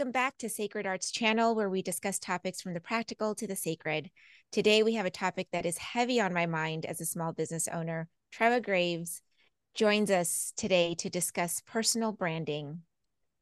Welcome 0.00 0.12
back 0.12 0.38
to 0.38 0.48
Sacred 0.48 0.86
Arts 0.86 1.10
Channel, 1.10 1.54
where 1.54 1.68
we 1.68 1.82
discuss 1.82 2.18
topics 2.18 2.62
from 2.62 2.72
the 2.72 2.80
practical 2.80 3.34
to 3.34 3.46
the 3.46 3.54
sacred. 3.54 4.10
Today, 4.50 4.82
we 4.82 4.94
have 4.94 5.04
a 5.04 5.10
topic 5.10 5.48
that 5.52 5.66
is 5.66 5.76
heavy 5.76 6.18
on 6.18 6.32
my 6.32 6.46
mind 6.46 6.86
as 6.86 7.02
a 7.02 7.04
small 7.04 7.34
business 7.34 7.68
owner. 7.68 8.08
Treva 8.34 8.64
Graves 8.64 9.20
joins 9.74 10.10
us 10.10 10.54
today 10.56 10.94
to 10.94 11.10
discuss 11.10 11.60
personal 11.66 12.12
branding. 12.12 12.80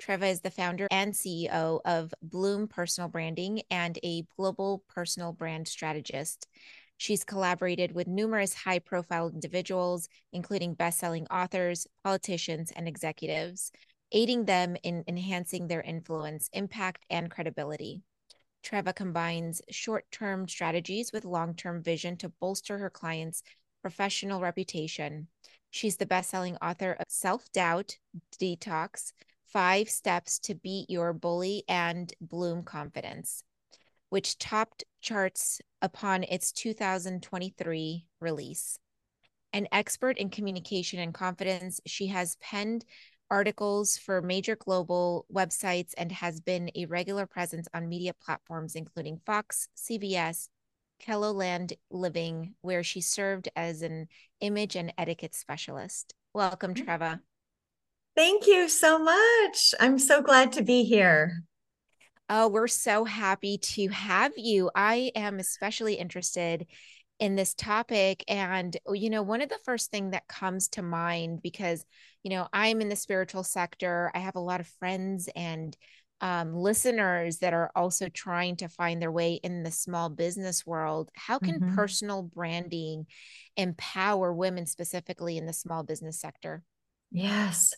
Treva 0.02 0.32
is 0.32 0.40
the 0.40 0.50
founder 0.50 0.88
and 0.90 1.12
CEO 1.12 1.78
of 1.84 2.12
Bloom 2.22 2.66
Personal 2.66 3.08
Branding 3.08 3.62
and 3.70 3.96
a 4.02 4.24
global 4.36 4.82
personal 4.88 5.32
brand 5.32 5.68
strategist. 5.68 6.48
She's 6.96 7.22
collaborated 7.22 7.92
with 7.92 8.08
numerous 8.08 8.52
high 8.52 8.80
profile 8.80 9.30
individuals, 9.32 10.08
including 10.32 10.74
best 10.74 10.98
selling 10.98 11.28
authors, 11.28 11.86
politicians, 12.02 12.72
and 12.74 12.88
executives 12.88 13.70
aiding 14.12 14.44
them 14.44 14.76
in 14.82 15.04
enhancing 15.06 15.66
their 15.66 15.82
influence, 15.82 16.48
impact, 16.52 17.04
and 17.10 17.30
credibility. 17.30 18.02
Treva 18.64 18.94
combines 18.94 19.62
short 19.70 20.10
term 20.10 20.48
strategies 20.48 21.12
with 21.12 21.24
long 21.24 21.54
term 21.54 21.82
vision 21.82 22.16
to 22.18 22.28
bolster 22.28 22.78
her 22.78 22.90
clients' 22.90 23.42
professional 23.82 24.40
reputation. 24.40 25.28
She's 25.70 25.96
the 25.96 26.06
best 26.06 26.30
selling 26.30 26.56
author 26.56 26.92
of 26.92 27.04
Self 27.08 27.50
Doubt, 27.52 27.98
Detox, 28.40 29.12
Five 29.46 29.88
Steps 29.88 30.38
to 30.40 30.54
Beat 30.54 30.90
Your 30.90 31.12
Bully, 31.12 31.64
and 31.68 32.12
Bloom 32.20 32.62
Confidence, 32.62 33.42
which 34.08 34.38
topped 34.38 34.84
charts 35.00 35.60
upon 35.80 36.24
its 36.24 36.52
2023 36.52 38.06
release. 38.20 38.78
An 39.52 39.68
expert 39.72 40.18
in 40.18 40.28
communication 40.28 40.98
and 40.98 41.14
confidence, 41.14 41.80
she 41.86 42.08
has 42.08 42.36
penned 42.40 42.84
articles 43.30 43.96
for 43.96 44.22
major 44.22 44.56
global 44.56 45.26
websites 45.32 45.92
and 45.96 46.10
has 46.12 46.40
been 46.40 46.70
a 46.74 46.86
regular 46.86 47.26
presence 47.26 47.68
on 47.74 47.88
media 47.88 48.12
platforms 48.14 48.74
including 48.74 49.20
Fox, 49.24 49.68
CBS, 49.76 50.48
KELOLAND 51.00 51.74
Living, 51.90 52.54
where 52.60 52.82
she 52.82 53.00
served 53.00 53.48
as 53.54 53.82
an 53.82 54.08
image 54.40 54.76
and 54.76 54.92
etiquette 54.98 55.34
specialist. 55.34 56.14
Welcome, 56.34 56.74
mm. 56.74 56.84
Treva. 56.84 57.20
Thank 58.16 58.46
you 58.46 58.68
so 58.68 58.98
much. 58.98 59.74
I'm 59.78 59.98
so 59.98 60.20
glad 60.22 60.52
to 60.52 60.62
be 60.62 60.84
here. 60.84 61.44
Oh, 62.28 62.48
we're 62.48 62.66
so 62.66 63.04
happy 63.04 63.58
to 63.58 63.88
have 63.88 64.32
you. 64.36 64.70
I 64.74 65.12
am 65.14 65.38
especially 65.38 65.94
interested 65.94 66.66
in 67.18 67.34
this 67.34 67.54
topic 67.54 68.24
and 68.28 68.76
you 68.92 69.10
know 69.10 69.22
one 69.22 69.40
of 69.40 69.48
the 69.48 69.58
first 69.64 69.90
thing 69.90 70.10
that 70.10 70.28
comes 70.28 70.68
to 70.68 70.82
mind 70.82 71.42
because 71.42 71.84
you 72.22 72.30
know 72.30 72.46
i'm 72.52 72.80
in 72.80 72.88
the 72.88 72.96
spiritual 72.96 73.42
sector 73.42 74.10
i 74.14 74.18
have 74.18 74.36
a 74.36 74.40
lot 74.40 74.60
of 74.60 74.66
friends 74.78 75.28
and 75.34 75.76
um, 76.20 76.52
listeners 76.52 77.38
that 77.38 77.52
are 77.52 77.70
also 77.76 78.08
trying 78.08 78.56
to 78.56 78.68
find 78.68 79.00
their 79.00 79.12
way 79.12 79.34
in 79.34 79.62
the 79.62 79.70
small 79.70 80.08
business 80.08 80.66
world 80.66 81.10
how 81.14 81.38
can 81.38 81.60
mm-hmm. 81.60 81.74
personal 81.76 82.22
branding 82.22 83.06
empower 83.56 84.32
women 84.32 84.66
specifically 84.66 85.36
in 85.36 85.46
the 85.46 85.52
small 85.52 85.84
business 85.84 86.20
sector 86.20 86.64
yes 87.12 87.72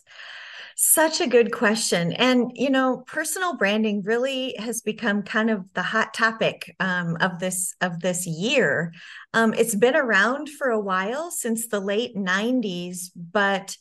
such 0.75 1.21
a 1.21 1.27
good 1.27 1.51
question. 1.51 2.13
And, 2.13 2.51
you 2.55 2.69
know, 2.69 3.03
personal 3.07 3.57
branding 3.57 4.01
really 4.03 4.55
has 4.57 4.81
become 4.81 5.23
kind 5.23 5.49
of 5.49 5.65
the 5.73 5.81
hot 5.81 6.13
topic 6.13 6.75
um, 6.79 7.17
of 7.21 7.39
this 7.39 7.75
of 7.81 7.99
this 7.99 8.25
year. 8.25 8.93
Um, 9.33 9.53
it's 9.53 9.75
been 9.75 9.95
around 9.95 10.49
for 10.49 10.69
a 10.69 10.79
while 10.79 11.31
since 11.31 11.67
the 11.67 11.79
late 11.79 12.15
90s, 12.15 13.11
but 13.15 13.77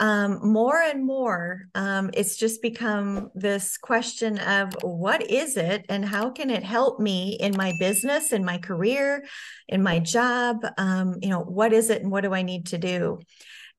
um, 0.00 0.38
more 0.42 0.80
and 0.80 1.04
more, 1.04 1.66
um, 1.74 2.10
it's 2.14 2.36
just 2.36 2.62
become 2.62 3.30
this 3.34 3.76
question 3.76 4.38
of 4.38 4.76
what 4.82 5.28
is 5.28 5.56
it 5.56 5.86
and 5.88 6.04
how 6.04 6.30
can 6.30 6.50
it 6.50 6.62
help 6.62 7.00
me 7.00 7.36
in 7.40 7.56
my 7.56 7.72
business, 7.80 8.32
in 8.32 8.44
my 8.44 8.58
career, 8.58 9.24
in 9.68 9.82
my 9.82 9.98
job? 9.98 10.64
Um, 10.76 11.16
you 11.20 11.30
know, 11.30 11.40
what 11.40 11.72
is 11.72 11.90
it 11.90 12.02
and 12.02 12.12
what 12.12 12.22
do 12.22 12.32
I 12.32 12.42
need 12.42 12.66
to 12.66 12.78
do? 12.78 13.18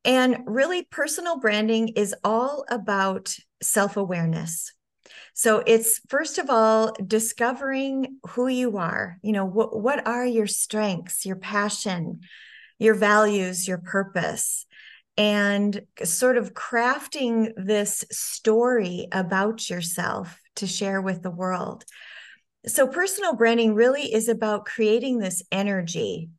And 0.06 0.40
really, 0.46 0.84
personal 0.84 1.40
branding 1.40 1.90
is 1.90 2.16
all 2.24 2.66
about 2.70 3.36
self 3.62 3.98
awareness. 3.98 4.72
So 5.34 5.64
it's 5.66 6.02
first 6.10 6.38
of 6.38 6.50
all 6.50 6.96
discovering 7.06 8.18
who 8.30 8.48
you 8.48 8.78
are. 8.78 9.18
You 9.22 9.34
know, 9.34 9.46
what, 9.46 9.80
what 9.80 10.06
are 10.08 10.26
your 10.26 10.48
strengths, 10.48 11.26
your 11.26 11.36
passion, 11.36 12.22
your 12.78 12.94
values, 12.94 13.68
your 13.68 13.78
purpose, 13.78 14.66
and 15.18 15.82
sort 16.04 16.38
of 16.38 16.54
crafting 16.54 17.52
this 17.58 18.06
story 18.10 19.08
about 19.12 19.70
yourself 19.70 20.40
to 20.56 20.68
share 20.68 21.02
with 21.02 21.22
the 21.22 21.32
world. 21.32 21.84
So, 22.66 22.88
personal 22.88 23.36
branding 23.36 23.76
really 23.76 24.14
is 24.14 24.30
about 24.30 24.66
creating 24.66 25.20
this 25.20 25.44
energy 25.52 26.30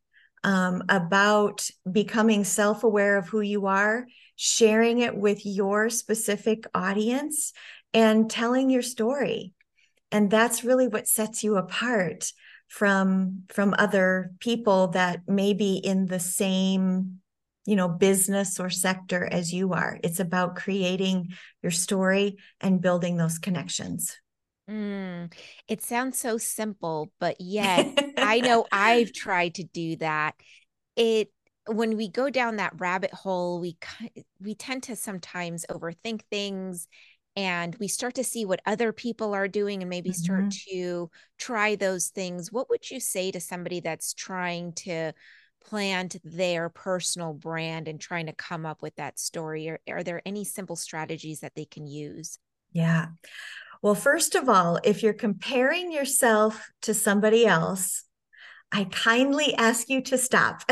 um, 0.43 0.83
about 0.89 1.69
becoming 1.89 2.43
self 2.43 2.83
aware 2.83 3.17
of 3.17 3.27
who 3.29 3.41
you 3.41 3.67
are, 3.67 4.07
sharing 4.35 4.99
it 4.99 5.15
with 5.15 5.45
your 5.45 5.89
specific 5.89 6.65
audience, 6.73 7.53
and 7.93 8.29
telling 8.29 8.69
your 8.69 8.81
story. 8.81 9.53
And 10.11 10.29
that's 10.29 10.63
really 10.63 10.87
what 10.87 11.07
sets 11.07 11.43
you 11.43 11.57
apart 11.57 12.31
from 12.71 13.43
from 13.49 13.75
other 13.77 14.31
people 14.39 14.87
that 14.89 15.27
may 15.27 15.53
be 15.53 15.75
in 15.75 16.05
the 16.05 16.19
same 16.21 17.19
you 17.65 17.75
know 17.75 17.89
business 17.89 18.61
or 18.61 18.69
sector 18.69 19.25
as 19.25 19.53
you 19.53 19.73
are 19.73 19.99
it's 20.03 20.21
about 20.21 20.55
creating 20.55 21.33
your 21.61 21.71
story 21.71 22.37
and 22.61 22.81
building 22.81 23.17
those 23.17 23.39
connections 23.39 24.20
Mm, 24.71 25.33
it 25.67 25.81
sounds 25.81 26.17
so 26.17 26.37
simple, 26.37 27.11
but 27.19 27.41
yet 27.41 28.13
I 28.17 28.39
know 28.41 28.65
I've 28.71 29.11
tried 29.11 29.55
to 29.55 29.63
do 29.63 29.97
that. 29.97 30.35
It 30.95 31.29
when 31.67 31.95
we 31.95 32.09
go 32.09 32.29
down 32.29 32.55
that 32.55 32.79
rabbit 32.79 33.13
hole, 33.13 33.59
we 33.59 33.77
we 34.39 34.55
tend 34.55 34.83
to 34.83 34.95
sometimes 34.95 35.65
overthink 35.69 36.21
things 36.31 36.87
and 37.35 37.75
we 37.75 37.87
start 37.87 38.15
to 38.15 38.23
see 38.23 38.45
what 38.45 38.61
other 38.65 38.91
people 38.91 39.33
are 39.33 39.47
doing 39.47 39.81
and 39.81 39.89
maybe 39.89 40.09
mm-hmm. 40.11 40.23
start 40.23 40.51
to 40.69 41.09
try 41.37 41.75
those 41.75 42.07
things. 42.07 42.51
What 42.51 42.69
would 42.69 42.89
you 42.89 42.99
say 42.99 43.31
to 43.31 43.39
somebody 43.39 43.79
that's 43.79 44.13
trying 44.13 44.73
to 44.73 45.13
plant 45.63 46.17
their 46.23 46.69
personal 46.69 47.33
brand 47.33 47.87
and 47.87 48.01
trying 48.01 48.25
to 48.25 48.33
come 48.33 48.65
up 48.65 48.81
with 48.81 48.95
that 48.95 49.19
story? 49.19 49.69
Are, 49.69 49.79
are 49.89 50.03
there 50.03 50.21
any 50.25 50.43
simple 50.43 50.75
strategies 50.75 51.41
that 51.41 51.55
they 51.55 51.65
can 51.65 51.87
use? 51.87 52.37
Yeah. 52.73 53.07
Well, 53.81 53.95
first 53.95 54.35
of 54.35 54.47
all, 54.47 54.79
if 54.83 55.01
you're 55.01 55.13
comparing 55.13 55.91
yourself 55.91 56.69
to 56.83 56.93
somebody 56.93 57.45
else, 57.47 58.03
I 58.71 58.85
kindly 58.85 59.55
ask 59.55 59.89
you 59.89 60.01
to 60.03 60.17
stop 60.17 60.63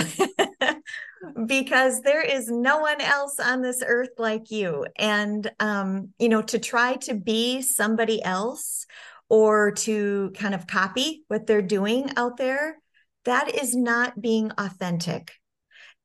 because 1.46 2.02
there 2.02 2.22
is 2.22 2.48
no 2.48 2.80
one 2.80 3.02
else 3.02 3.40
on 3.40 3.62
this 3.62 3.84
earth 3.86 4.12
like 4.18 4.52
you. 4.52 4.86
And, 4.96 5.50
um, 5.60 6.10
you 6.20 6.30
know, 6.30 6.42
to 6.44 6.60
try 6.60 6.96
to 6.98 7.16
be 7.16 7.62
somebody 7.62 8.24
else 8.24 8.86
or 9.28 9.72
to 9.72 10.32
kind 10.38 10.56
of 10.56 10.68
copy 10.68 11.24
what 11.28 11.46
they're 11.46 11.62
doing 11.62 12.12
out 12.16 12.38
there, 12.38 12.78
that 13.26 13.54
is 13.54 13.76
not 13.76 14.22
being 14.22 14.52
authentic. 14.58 15.34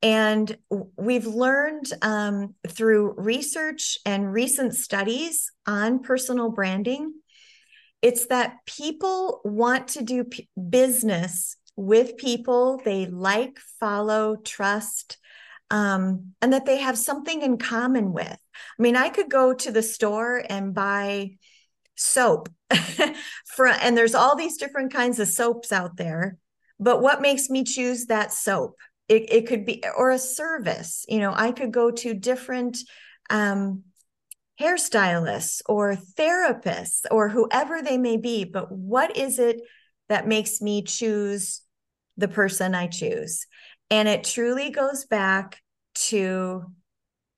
And 0.05 0.59
we've 0.99 1.27
learned 1.27 1.87
um, 2.03 2.55
through 2.69 3.15
research 3.17 3.97
and 4.05 4.31
recent 4.31 4.75
studies 4.75 5.51
on 5.67 6.01
personal 6.01 6.51
branding, 6.51 7.15
it's 8.03 8.27
that 8.27 8.57
people 8.67 9.41
want 9.45 9.89
to 9.89 10.03
do 10.03 10.25
p- 10.25 10.47
business 10.69 11.57
with 11.75 12.19
people 12.19 12.83
they 12.85 13.07
like, 13.07 13.59
follow, 13.81 14.37
trust, 14.37 15.17
um, 15.71 16.35
and 16.43 16.53
that 16.53 16.67
they 16.67 16.77
have 16.77 16.99
something 16.99 17.41
in 17.41 17.57
common 17.57 18.13
with. 18.13 18.29
I 18.29 18.83
mean, 18.83 18.97
I 18.97 19.09
could 19.09 19.31
go 19.31 19.55
to 19.55 19.73
the 19.73 19.83
store 19.83 20.45
and 20.47 20.75
buy 20.75 21.39
soap 21.97 22.51
for, 23.47 23.69
and 23.69 23.97
there's 23.97 24.15
all 24.15 24.37
these 24.37 24.59
different 24.59 24.93
kinds 24.93 25.19
of 25.19 25.29
soaps 25.29 25.73
out 25.73 25.97
there. 25.97 26.37
But 26.79 27.01
what 27.01 27.23
makes 27.23 27.49
me 27.49 27.65
choose 27.65 28.05
that 28.07 28.35
soap? 28.35 28.77
It, 29.09 29.31
it 29.31 29.47
could 29.47 29.65
be 29.65 29.83
or 29.97 30.11
a 30.11 30.19
service 30.19 31.05
you 31.09 31.19
know 31.19 31.33
i 31.35 31.53
could 31.53 31.73
go 31.73 31.91
to 31.91 32.15
different 32.15 32.79
um, 33.31 33.83
hairstylists 34.61 35.63
or 35.67 35.97
therapists 36.19 37.03
or 37.11 37.29
whoever 37.29 37.83
they 37.83 37.99
may 37.99 38.17
be 38.17 38.45
but 38.45 38.71
what 38.71 39.17
is 39.17 39.39
it 39.39 39.61
that 40.09 40.29
makes 40.29 40.61
me 40.61 40.83
choose 40.83 41.63
the 42.17 42.29
person 42.29 42.75
i 42.75 42.87
choose 42.87 43.47
and 43.91 44.09
it 44.09 44.25
truly 44.25 44.71
goes 44.71 45.05
back 45.05 45.61
to 45.95 46.65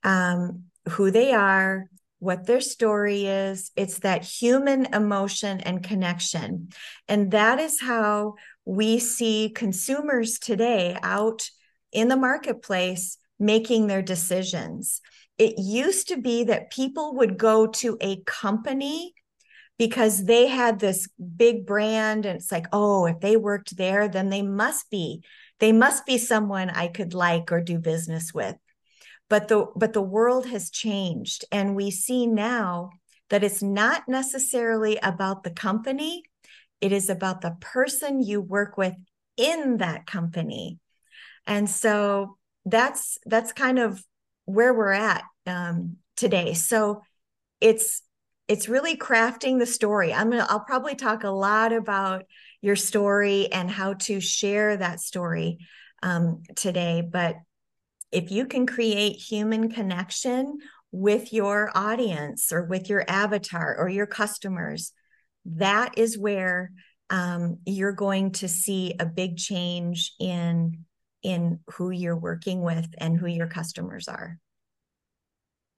um, 0.05 0.65
who 0.91 1.11
they 1.11 1.33
are 1.33 1.89
what 2.19 2.47
their 2.47 2.61
story 2.61 3.27
is. 3.27 3.71
It's 3.77 4.01
that 4.01 4.25
human 4.25 4.87
emotion 4.95 5.61
and 5.61 5.83
connection. 5.83 6.71
And 7.09 7.31
that 7.33 7.61
is 7.61 7.81
how 7.81 8.35
we 8.65 8.99
see 8.99 9.53
consumers 9.55 10.39
today 10.39 10.99
out 11.03 11.49
in 11.97 12.09
the 12.09 12.17
marketplace 12.17 13.17
making 13.39 13.87
their 13.87 14.03
decisions. 14.03 15.01
It 15.39 15.55
used 15.59 16.09
to 16.09 16.19
be 16.19 16.45
that 16.45 16.71
people 16.71 17.17
would 17.17 17.39
go 17.39 17.67
to 17.67 17.97
a 18.01 18.23
company 18.27 19.15
because 19.79 20.25
they 20.25 20.47
had 20.47 20.79
this 20.79 21.09
big 21.37 21.67
brand 21.67 22.25
and 22.25 22.37
it's 22.37 22.53
like 22.53 22.67
oh 22.73 23.07
if 23.07 23.21
they 23.21 23.37
worked 23.37 23.77
there 23.77 24.09
then 24.09 24.31
they 24.31 24.41
must 24.41 24.89
be 24.89 25.23
they 25.61 25.71
must 25.71 26.07
be 26.07 26.17
someone 26.17 26.71
i 26.71 26.89
could 26.89 27.13
like 27.13 27.53
or 27.53 27.61
do 27.61 27.79
business 27.79 28.33
with. 28.33 28.57
But 29.29 29.49
the 29.49 29.67
but 29.75 29.93
the 29.93 30.03
world 30.03 30.47
has 30.47 30.71
changed 30.71 31.45
and 31.51 31.75
we 31.75 31.91
see 31.91 32.27
now 32.27 32.91
that 33.31 33.43
it's 33.43 33.63
not 33.63 34.07
necessarily 34.07 34.99
about 35.03 35.43
the 35.43 35.51
company. 35.51 36.23
It 36.81 36.93
is 36.93 37.09
about 37.11 37.41
the 37.41 37.57
person 37.61 38.23
you 38.23 38.41
work 38.41 38.77
with 38.77 38.95
in 39.37 39.79
that 39.79 40.07
company 40.07 40.79
and 41.47 41.69
so 41.69 42.37
that's 42.65 43.19
that's 43.27 43.53
kind 43.53 43.79
of 43.79 44.03
where 44.45 44.75
we're 44.75 44.93
at 44.93 45.23
um, 45.47 45.97
today 46.17 46.55
so 46.55 47.03
it's 47.61 48.03
it's 48.49 48.69
really 48.69 48.97
crafting 48.97 49.59
the 49.59 49.67
story. 49.67 50.13
I'm 50.13 50.31
gonna 50.31 50.47
I'll 50.49 50.61
probably 50.61 50.95
talk 50.95 51.25
a 51.25 51.31
lot 51.31 51.73
about 51.73 52.25
your 52.61 52.77
story 52.77 53.51
and 53.53 53.71
how 53.71 53.95
to 53.95 54.21
share 54.21 54.77
that 54.77 55.01
story 55.01 55.59
um, 56.03 56.43
today. 56.55 57.03
But 57.09 57.37
if 58.13 58.31
you 58.31 58.47
can 58.47 58.67
create 58.67 59.17
human 59.17 59.71
connection 59.71 60.59
with 60.93 61.33
your 61.33 61.71
audience 61.75 62.53
or 62.53 62.65
with 62.65 62.89
your 62.89 63.05
avatar 63.09 63.77
or 63.77 63.89
your 63.89 64.07
customers, 64.07 64.93
that 65.45 65.99
is 65.99 66.17
where 66.17 66.71
um, 67.11 67.59
you're 67.67 67.93
going 67.93 68.33
to 68.33 68.49
see 68.49 68.95
a 68.99 69.07
big 69.07 69.37
change 69.37 70.13
in 70.21 70.85
in 71.27 71.59
who 71.73 71.91
you're 71.91 72.17
working 72.17 72.63
with 72.63 72.87
and 72.99 73.19
who 73.19 73.27
your 73.27 73.49
customers 73.49 74.07
are. 74.07 74.39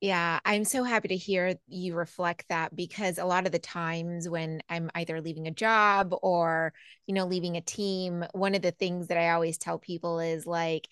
Yeah, 0.00 0.38
I'm 0.44 0.64
so 0.64 0.84
happy 0.84 1.08
to 1.08 1.16
hear 1.16 1.56
you 1.66 1.96
reflect 1.96 2.44
that 2.50 2.76
because 2.76 3.18
a 3.18 3.24
lot 3.24 3.46
of 3.46 3.52
the 3.52 3.58
times 3.58 4.28
when 4.28 4.62
I'm 4.68 4.90
either 4.94 5.20
leaving 5.20 5.48
a 5.48 5.52
job 5.52 6.14
or, 6.22 6.72
you 7.06 7.14
know, 7.14 7.26
leaving 7.26 7.56
a 7.56 7.62
team, 7.62 8.24
one 8.32 8.54
of 8.54 8.62
the 8.62 8.70
things 8.70 9.08
that 9.08 9.18
I 9.18 9.30
always 9.30 9.58
tell 9.58 9.78
people 9.78 10.20
is 10.20 10.46
like, 10.46 10.86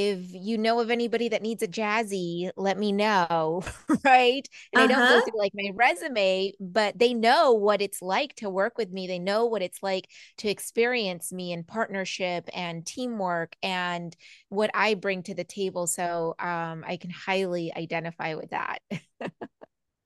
if 0.00 0.32
you 0.32 0.56
know 0.56 0.78
of 0.78 0.92
anybody 0.92 1.28
that 1.30 1.42
needs 1.42 1.60
a 1.60 1.66
Jassy, 1.66 2.52
let 2.56 2.78
me 2.78 2.92
know. 2.92 3.64
right. 4.04 4.48
And 4.72 4.84
uh-huh. 4.84 4.84
I 4.84 4.86
don't 4.86 4.96
go 4.96 5.02
uh-huh. 5.02 5.20
through 5.22 5.40
like 5.40 5.52
my 5.56 5.72
resume, 5.74 6.52
but 6.60 6.96
they 6.96 7.14
know 7.14 7.54
what 7.54 7.82
it's 7.82 8.00
like 8.00 8.32
to 8.36 8.48
work 8.48 8.78
with 8.78 8.92
me. 8.92 9.08
They 9.08 9.18
know 9.18 9.46
what 9.46 9.60
it's 9.60 9.82
like 9.82 10.08
to 10.36 10.48
experience 10.48 11.32
me 11.32 11.50
in 11.50 11.64
partnership 11.64 12.48
and 12.54 12.86
teamwork 12.86 13.56
and 13.60 14.16
what 14.50 14.70
I 14.72 14.94
bring 14.94 15.24
to 15.24 15.34
the 15.34 15.42
table. 15.42 15.88
So 15.88 16.36
um, 16.38 16.84
I 16.86 16.96
can 16.96 17.10
highly 17.10 17.72
identify 17.76 18.34
with 18.34 18.50
that. 18.50 18.78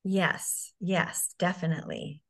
yes. 0.05 0.73
Yes, 0.81 1.35
definitely. 1.39 2.23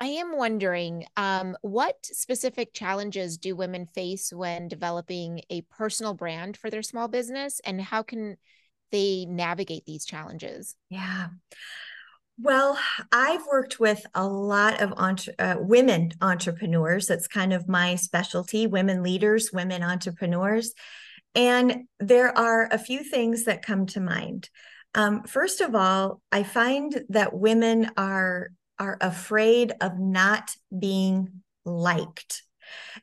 I 0.00 0.06
am 0.06 0.36
wondering 0.36 1.04
um, 1.16 1.56
what 1.62 1.96
specific 2.04 2.72
challenges 2.72 3.36
do 3.36 3.56
women 3.56 3.86
face 3.86 4.32
when 4.32 4.68
developing 4.68 5.42
a 5.50 5.62
personal 5.62 6.14
brand 6.14 6.56
for 6.56 6.70
their 6.70 6.82
small 6.82 7.08
business, 7.08 7.60
and 7.64 7.80
how 7.80 8.02
can 8.02 8.36
they 8.92 9.26
navigate 9.28 9.84
these 9.86 10.04
challenges? 10.04 10.76
Yeah. 10.88 11.28
Well, 12.40 12.78
I've 13.10 13.44
worked 13.50 13.80
with 13.80 14.06
a 14.14 14.24
lot 14.24 14.80
of 14.80 14.94
entre- 14.96 15.34
uh, 15.40 15.56
women 15.58 16.12
entrepreneurs. 16.20 17.06
That's 17.06 17.26
kind 17.26 17.52
of 17.52 17.68
my 17.68 17.96
specialty 17.96 18.68
women 18.68 19.02
leaders, 19.02 19.50
women 19.52 19.82
entrepreneurs. 19.82 20.72
And 21.34 21.84
there 21.98 22.36
are 22.38 22.68
a 22.70 22.78
few 22.78 23.02
things 23.02 23.44
that 23.44 23.66
come 23.66 23.86
to 23.86 24.00
mind. 24.00 24.48
Um, 24.94 25.24
first 25.24 25.60
of 25.60 25.74
all, 25.74 26.22
I 26.30 26.44
find 26.44 27.04
that 27.08 27.34
women 27.34 27.90
are 27.96 28.50
are 28.78 28.98
afraid 29.00 29.72
of 29.80 29.98
not 29.98 30.54
being 30.76 31.42
liked. 31.64 32.42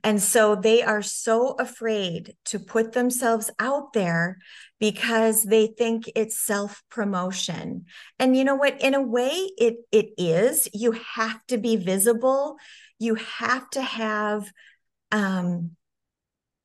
And 0.03 0.21
so 0.21 0.55
they 0.55 0.83
are 0.83 1.01
so 1.01 1.55
afraid 1.59 2.35
to 2.45 2.59
put 2.59 2.93
themselves 2.93 3.49
out 3.59 3.93
there 3.93 4.37
because 4.79 5.43
they 5.43 5.67
think 5.67 6.09
it's 6.15 6.37
self 6.37 6.83
promotion. 6.89 7.85
And 8.19 8.35
you 8.35 8.43
know 8.43 8.55
what? 8.55 8.81
In 8.81 8.93
a 8.93 9.01
way, 9.01 9.49
it, 9.57 9.77
it 9.91 10.09
is. 10.17 10.67
You 10.73 10.91
have 11.15 11.39
to 11.47 11.57
be 11.57 11.75
visible. 11.77 12.57
You 12.99 13.15
have 13.15 13.69
to 13.71 13.81
have, 13.81 14.51
um, 15.11 15.71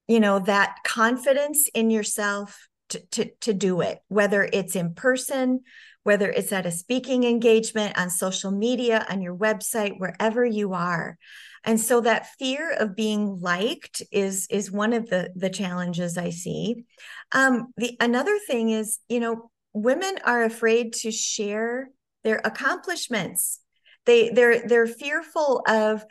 you 0.06 0.20
know, 0.20 0.40
that 0.40 0.76
confidence 0.84 1.68
in 1.74 1.90
yourself 1.90 2.68
to, 2.90 3.00
to, 3.12 3.30
to 3.42 3.54
do 3.54 3.80
it, 3.80 4.00
whether 4.08 4.48
it's 4.52 4.76
in 4.76 4.94
person, 4.94 5.60
whether 6.02 6.31
it's 6.31 6.52
at 6.52 6.67
a 6.67 6.70
speaking 6.70 7.25
engagement, 7.25 7.99
on 7.99 8.11
social 8.11 8.50
media, 8.50 9.06
on 9.11 9.20
your 9.20 9.37
website, 9.37 9.99
wherever 9.99 10.44
you 10.44 10.73
are. 10.73 11.19
And 11.64 11.79
so 11.79 12.00
that 12.00 12.31
fear 12.38 12.73
of 12.73 12.97
being 12.97 13.41
liked 13.41 14.02
is 14.11 14.47
is 14.50 14.70
one 14.70 14.93
of 14.93 15.11
the 15.11 15.31
the 15.37 15.50
challenges 15.50 16.17
I 16.17 16.31
see. 16.31 16.85
Um, 17.32 17.73
the 17.76 17.97
another 18.00 18.38
thing 18.47 18.70
is, 18.70 18.99
you 19.08 19.20
know, 19.20 19.50
women 19.75 20.17
are 20.25 20.43
afraid 20.43 20.94
to 20.94 21.11
share 21.11 21.91
their 22.25 22.41
accomplishments. 22.44 23.61
They 24.06 24.31
they're 24.31 24.67
they're 24.67 24.87
fearful 24.87 25.62
of 25.69 26.05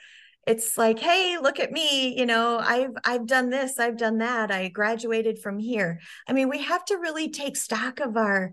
it's 0.47 0.77
like 0.77 0.99
hey 0.99 1.37
look 1.41 1.59
at 1.59 1.71
me 1.71 2.17
you 2.17 2.25
know 2.25 2.57
i've 2.59 2.93
i've 3.03 3.27
done 3.27 3.49
this 3.49 3.77
i've 3.77 3.97
done 3.97 4.19
that 4.19 4.49
i 4.51 4.69
graduated 4.69 5.37
from 5.37 5.59
here 5.59 5.99
i 6.27 6.33
mean 6.33 6.49
we 6.49 6.63
have 6.63 6.83
to 6.85 6.95
really 6.95 7.29
take 7.29 7.57
stock 7.57 7.99
of 7.99 8.15
our 8.15 8.51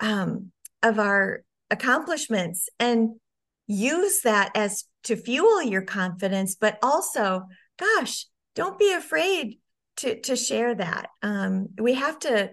um 0.00 0.50
of 0.82 0.98
our 0.98 1.42
accomplishments 1.70 2.68
and 2.78 3.10
use 3.66 4.22
that 4.22 4.50
as 4.54 4.84
to 5.04 5.16
fuel 5.16 5.62
your 5.62 5.82
confidence 5.82 6.54
but 6.54 6.78
also 6.82 7.42
gosh 7.78 8.26
don't 8.54 8.78
be 8.78 8.92
afraid 8.92 9.58
to 9.96 10.20
to 10.20 10.36
share 10.36 10.74
that. 10.74 11.08
Um, 11.22 11.68
we 11.78 11.94
have 11.94 12.18
to 12.20 12.50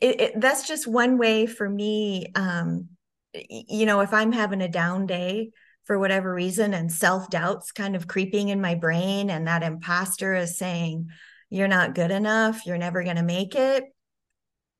it, 0.00 0.20
it, 0.20 0.40
that's 0.40 0.68
just 0.68 0.86
one 0.86 1.18
way 1.18 1.46
for 1.46 1.68
me 1.68 2.30
um, 2.34 2.88
you 3.32 3.86
know 3.86 4.00
if 4.00 4.12
i'm 4.12 4.32
having 4.32 4.60
a 4.60 4.68
down 4.68 5.06
day 5.06 5.50
for 5.84 5.98
whatever 5.98 6.32
reason 6.32 6.72
and 6.72 6.92
self-doubts 6.92 7.72
kind 7.72 7.96
of 7.96 8.06
creeping 8.06 8.48
in 8.48 8.60
my 8.60 8.74
brain 8.74 9.28
and 9.30 9.48
that 9.48 9.62
imposter 9.62 10.34
is 10.34 10.56
saying 10.56 11.08
you're 11.54 11.68
not 11.68 11.94
good 11.94 12.10
enough. 12.10 12.66
You're 12.66 12.78
never 12.78 13.04
going 13.04 13.14
to 13.14 13.22
make 13.22 13.54
it 13.54 13.84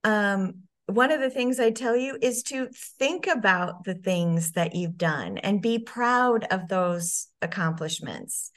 um, 0.02 0.63
one 0.86 1.10
of 1.10 1.20
the 1.20 1.30
things 1.30 1.58
I 1.58 1.70
tell 1.70 1.96
you 1.96 2.18
is 2.20 2.42
to 2.44 2.68
think 2.98 3.26
about 3.26 3.84
the 3.84 3.94
things 3.94 4.52
that 4.52 4.74
you've 4.74 4.98
done 4.98 5.38
and 5.38 5.62
be 5.62 5.78
proud 5.78 6.44
of 6.50 6.68
those 6.68 7.28
accomplishments. 7.40 8.50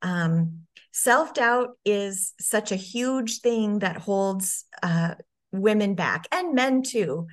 Um, 0.00 0.62
Self 0.94 1.32
doubt 1.32 1.70
is 1.86 2.34
such 2.38 2.70
a 2.70 2.76
huge 2.76 3.40
thing 3.40 3.78
that 3.78 3.96
holds 3.96 4.66
uh, 4.82 5.14
women 5.50 5.94
back 5.94 6.26
and 6.30 6.54
men 6.54 6.82
too. 6.82 7.28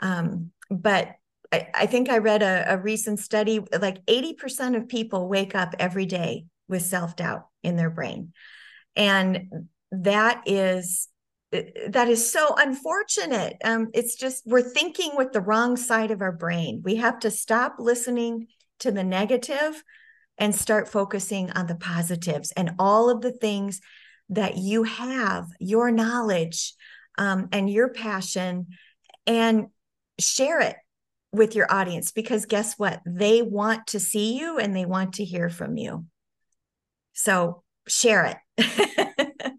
Um, 0.00 0.50
but 0.68 1.12
I, 1.52 1.68
I, 1.72 1.86
think 1.86 2.08
I 2.08 2.18
read 2.18 2.42
a, 2.42 2.64
a 2.74 2.76
recent 2.76 3.20
study 3.20 3.60
like 3.80 4.04
80% 4.06 4.76
of 4.76 4.88
people 4.88 5.28
wake 5.28 5.54
up 5.54 5.76
every 5.78 6.06
day 6.06 6.46
with 6.68 6.82
self 6.82 7.14
doubt 7.14 7.46
in 7.62 7.76
their 7.76 7.90
brain. 7.90 8.32
And 8.96 9.68
that 9.92 10.42
is 10.46 11.06
that 11.88 12.08
is 12.08 12.30
so 12.30 12.54
unfortunate. 12.56 13.56
Um, 13.64 13.88
it's 13.94 14.16
just 14.16 14.42
we're 14.46 14.62
thinking 14.62 15.12
with 15.16 15.32
the 15.32 15.40
wrong 15.40 15.76
side 15.76 16.10
of 16.10 16.20
our 16.20 16.32
brain. 16.32 16.82
We 16.84 16.96
have 16.96 17.20
to 17.20 17.30
stop 17.30 17.76
listening 17.78 18.48
to 18.80 18.90
the 18.90 19.04
negative 19.04 19.82
and 20.38 20.54
start 20.54 20.88
focusing 20.88 21.50
on 21.52 21.66
the 21.66 21.76
positives 21.76 22.52
and 22.52 22.72
all 22.78 23.08
of 23.08 23.20
the 23.20 23.32
things 23.32 23.80
that 24.30 24.56
you 24.56 24.82
have, 24.82 25.46
your 25.60 25.90
knowledge 25.90 26.74
um, 27.18 27.48
and 27.52 27.70
your 27.70 27.90
passion, 27.90 28.66
and 29.26 29.66
share 30.18 30.60
it 30.60 30.76
with 31.32 31.54
your 31.54 31.72
audience 31.72 32.10
because 32.12 32.46
guess 32.46 32.74
what? 32.78 33.00
They 33.06 33.42
want 33.42 33.88
to 33.88 34.00
see 34.00 34.38
you 34.38 34.58
and 34.58 34.74
they 34.74 34.86
want 34.86 35.14
to 35.14 35.24
hear 35.24 35.50
from 35.50 35.76
you. 35.76 36.06
So 37.12 37.62
share 37.86 38.38
it. 38.58 39.52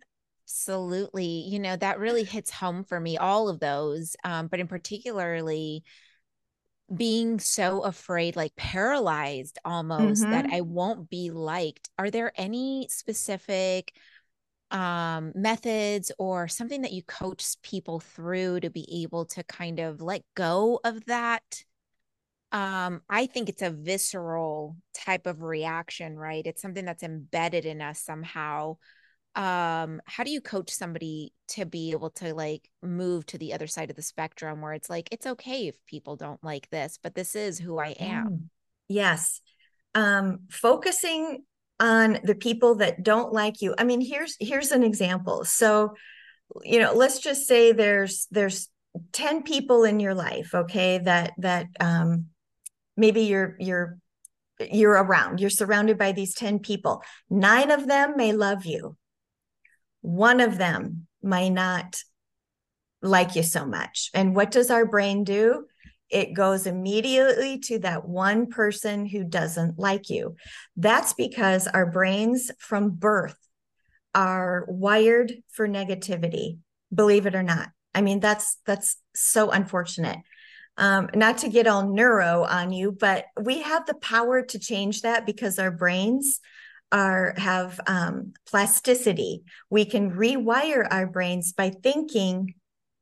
Absolutely. 0.67 1.25
You 1.47 1.59
know, 1.59 1.75
that 1.75 1.99
really 1.99 2.23
hits 2.23 2.49
home 2.49 2.83
for 2.83 2.99
me, 2.99 3.17
all 3.17 3.49
of 3.49 3.59
those. 3.59 4.15
Um, 4.23 4.47
but 4.47 4.59
in 4.59 4.67
particularly 4.67 5.83
being 6.95 7.39
so 7.39 7.83
afraid, 7.83 8.35
like 8.35 8.55
paralyzed 8.55 9.59
almost 9.63 10.23
mm-hmm. 10.23 10.31
that 10.31 10.47
I 10.51 10.61
won't 10.61 11.07
be 11.07 11.29
liked. 11.29 11.89
Are 11.99 12.09
there 12.09 12.33
any 12.35 12.87
specific 12.89 13.93
um 14.71 15.31
methods 15.35 16.11
or 16.17 16.47
something 16.47 16.81
that 16.81 16.91
you 16.91 17.03
coach 17.03 17.45
people 17.61 17.99
through 17.99 18.59
to 18.59 18.71
be 18.71 19.03
able 19.03 19.25
to 19.25 19.43
kind 19.43 19.79
of 19.79 20.01
let 20.01 20.23
go 20.33 20.79
of 20.83 21.05
that 21.05 21.43
um 22.51 22.99
i 23.07 23.27
think 23.27 23.47
it's 23.47 23.61
a 23.61 23.69
visceral 23.69 24.75
type 24.91 25.27
of 25.27 25.43
reaction 25.43 26.17
right 26.17 26.47
it's 26.47 26.63
something 26.63 26.83
that's 26.83 27.03
embedded 27.03 27.67
in 27.67 27.79
us 27.79 27.99
somehow 27.99 28.75
um 29.35 30.01
how 30.05 30.23
do 30.23 30.31
you 30.31 30.41
coach 30.41 30.69
somebody 30.69 31.33
to 31.47 31.65
be 31.65 31.91
able 31.91 32.09
to 32.09 32.33
like 32.33 32.69
move 32.81 33.25
to 33.25 33.37
the 33.37 33.53
other 33.53 33.67
side 33.67 33.89
of 33.89 33.95
the 33.95 34.01
spectrum 34.01 34.61
where 34.61 34.73
it's 34.73 34.89
like 34.89 35.09
it's 35.11 35.27
okay 35.27 35.67
if 35.67 35.75
people 35.85 36.15
don't 36.15 36.43
like 36.43 36.69
this 36.69 36.97
but 37.01 37.15
this 37.15 37.35
is 37.35 37.59
who 37.59 37.77
i 37.77 37.89
am 37.99 38.27
mm. 38.27 38.39
yes 38.87 39.41
um, 39.95 40.41
focusing 40.49 41.43
on 41.79 42.19
the 42.23 42.35
people 42.35 42.75
that 42.75 43.01
don't 43.01 43.33
like 43.33 43.61
you. 43.61 43.73
I 43.77 43.83
mean, 43.83 44.01
here's 44.01 44.35
here's 44.39 44.71
an 44.71 44.83
example. 44.83 45.45
So, 45.45 45.95
you 46.63 46.79
know, 46.79 46.93
let's 46.93 47.19
just 47.19 47.47
say 47.47 47.71
there's 47.71 48.27
there's 48.31 48.69
10 49.13 49.43
people 49.43 49.83
in 49.83 49.99
your 49.99 50.13
life, 50.13 50.53
okay, 50.53 50.99
that 50.99 51.33
that 51.39 51.67
um 51.79 52.27
maybe 52.95 53.21
you're 53.21 53.55
you're 53.59 53.97
you're 54.59 54.91
around. 54.91 55.39
You're 55.39 55.49
surrounded 55.49 55.97
by 55.97 56.11
these 56.11 56.35
10 56.35 56.59
people. 56.59 57.01
9 57.29 57.71
of 57.71 57.87
them 57.87 58.13
may 58.15 58.31
love 58.31 58.65
you. 58.65 58.95
One 60.05 60.39
of 60.39 60.57
them 60.57 61.07
might 61.21 61.49
not 61.49 62.01
like 63.01 63.35
you 63.35 63.43
so 63.43 63.65
much. 63.65 64.09
And 64.13 64.35
what 64.35 64.51
does 64.51 64.71
our 64.71 64.85
brain 64.85 65.23
do? 65.23 65.65
it 66.09 66.33
goes 66.33 66.67
immediately 66.67 67.59
to 67.59 67.79
that 67.79 68.07
one 68.07 68.47
person 68.47 69.05
who 69.05 69.23
doesn't 69.23 69.79
like 69.79 70.09
you. 70.09 70.35
That's 70.75 71.13
because 71.13 71.67
our 71.67 71.85
brains 71.89 72.51
from 72.59 72.91
birth 72.91 73.37
are 74.13 74.65
wired 74.67 75.33
for 75.51 75.67
negativity, 75.67 76.59
believe 76.93 77.25
it 77.25 77.35
or 77.35 77.43
not. 77.43 77.69
I 77.93 78.01
mean, 78.01 78.19
that's 78.19 78.57
that's 78.65 78.97
so 79.15 79.51
unfortunate. 79.51 80.19
Um, 80.77 81.09
not 81.15 81.39
to 81.39 81.49
get 81.49 81.67
all 81.67 81.87
neuro 81.87 82.43
on 82.43 82.71
you, 82.71 82.91
but 82.91 83.25
we 83.41 83.61
have 83.61 83.85
the 83.85 83.95
power 83.95 84.41
to 84.41 84.59
change 84.59 85.01
that 85.01 85.25
because 85.25 85.57
our 85.57 85.71
brains 85.71 86.39
are 86.91 87.33
have 87.37 87.79
um, 87.87 88.33
plasticity. 88.47 89.43
We 89.69 89.85
can 89.85 90.11
rewire 90.11 90.87
our 90.89 91.07
brains 91.07 91.53
by 91.53 91.71
thinking 91.71 92.55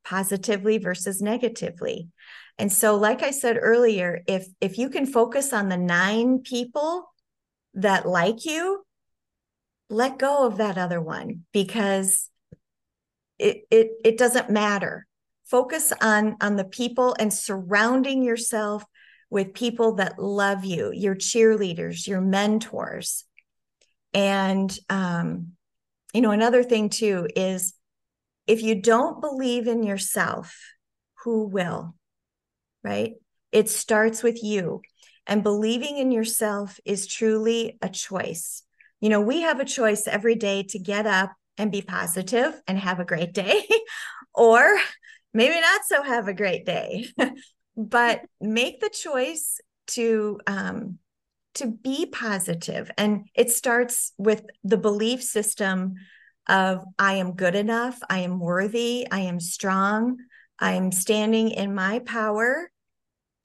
positively 0.05 0.77
versus 0.77 1.21
negatively. 1.21 2.09
And 2.57 2.71
so 2.71 2.95
like 2.95 3.23
I 3.23 3.31
said 3.31 3.57
earlier, 3.59 4.21
if 4.27 4.47
if 4.61 4.77
you 4.77 4.89
can 4.89 5.05
focus 5.05 5.53
on 5.53 5.69
the 5.69 5.77
9 5.77 6.39
people 6.39 7.11
that 7.73 8.07
like 8.07 8.45
you, 8.45 8.85
let 9.89 10.17
go 10.17 10.45
of 10.45 10.57
that 10.57 10.77
other 10.77 11.01
one 11.01 11.45
because 11.51 12.29
it 13.39 13.63
it 13.71 13.91
it 14.03 14.17
doesn't 14.17 14.49
matter. 14.49 15.07
Focus 15.45 15.91
on 16.01 16.37
on 16.41 16.55
the 16.55 16.63
people 16.63 17.15
and 17.19 17.33
surrounding 17.33 18.23
yourself 18.23 18.83
with 19.29 19.53
people 19.53 19.95
that 19.95 20.19
love 20.19 20.63
you, 20.63 20.91
your 20.93 21.15
cheerleaders, 21.15 22.07
your 22.07 22.21
mentors. 22.21 23.25
And 24.13 24.75
um 24.89 25.53
you 26.13 26.21
know 26.21 26.31
another 26.31 26.63
thing 26.63 26.89
too 26.89 27.27
is 27.35 27.73
if 28.47 28.61
you 28.61 28.75
don't 28.75 29.21
believe 29.21 29.67
in 29.67 29.83
yourself, 29.83 30.55
who 31.23 31.47
will? 31.47 31.95
Right? 32.83 33.13
It 33.51 33.69
starts 33.69 34.23
with 34.23 34.43
you. 34.43 34.81
And 35.25 35.41
believing 35.41 35.97
in 35.97 36.11
yourself 36.11 36.79
is 36.83 37.07
truly 37.07 37.77
a 37.81 37.87
choice. 37.87 38.63
You 38.99 39.09
know, 39.09 39.21
we 39.21 39.41
have 39.41 39.59
a 39.59 39.65
choice 39.65 40.07
every 40.07 40.35
day 40.35 40.63
to 40.63 40.79
get 40.79 41.05
up 41.05 41.31
and 41.57 41.71
be 41.71 41.81
positive 41.81 42.59
and 42.67 42.77
have 42.77 42.99
a 42.99 43.05
great 43.05 43.33
day, 43.33 43.65
or 44.33 44.77
maybe 45.33 45.59
not 45.59 45.81
so 45.87 46.03
have 46.03 46.27
a 46.27 46.33
great 46.33 46.65
day. 46.65 47.07
but 47.77 48.21
make 48.41 48.81
the 48.81 48.89
choice 48.89 49.59
to 49.87 50.39
um, 50.47 50.99
to 51.55 51.67
be 51.67 52.05
positive 52.05 52.89
and 52.97 53.27
it 53.35 53.51
starts 53.51 54.13
with 54.17 54.43
the 54.63 54.77
belief 54.77 55.23
system 55.23 55.95
of 56.47 56.83
I 56.99 57.15
am 57.15 57.33
good 57.33 57.55
enough, 57.55 57.99
I 58.09 58.19
am 58.19 58.39
worthy, 58.39 59.07
I 59.09 59.21
am 59.21 59.39
strong, 59.39 60.17
I'm 60.59 60.91
standing 60.91 61.51
in 61.51 61.73
my 61.73 61.99
power. 61.99 62.69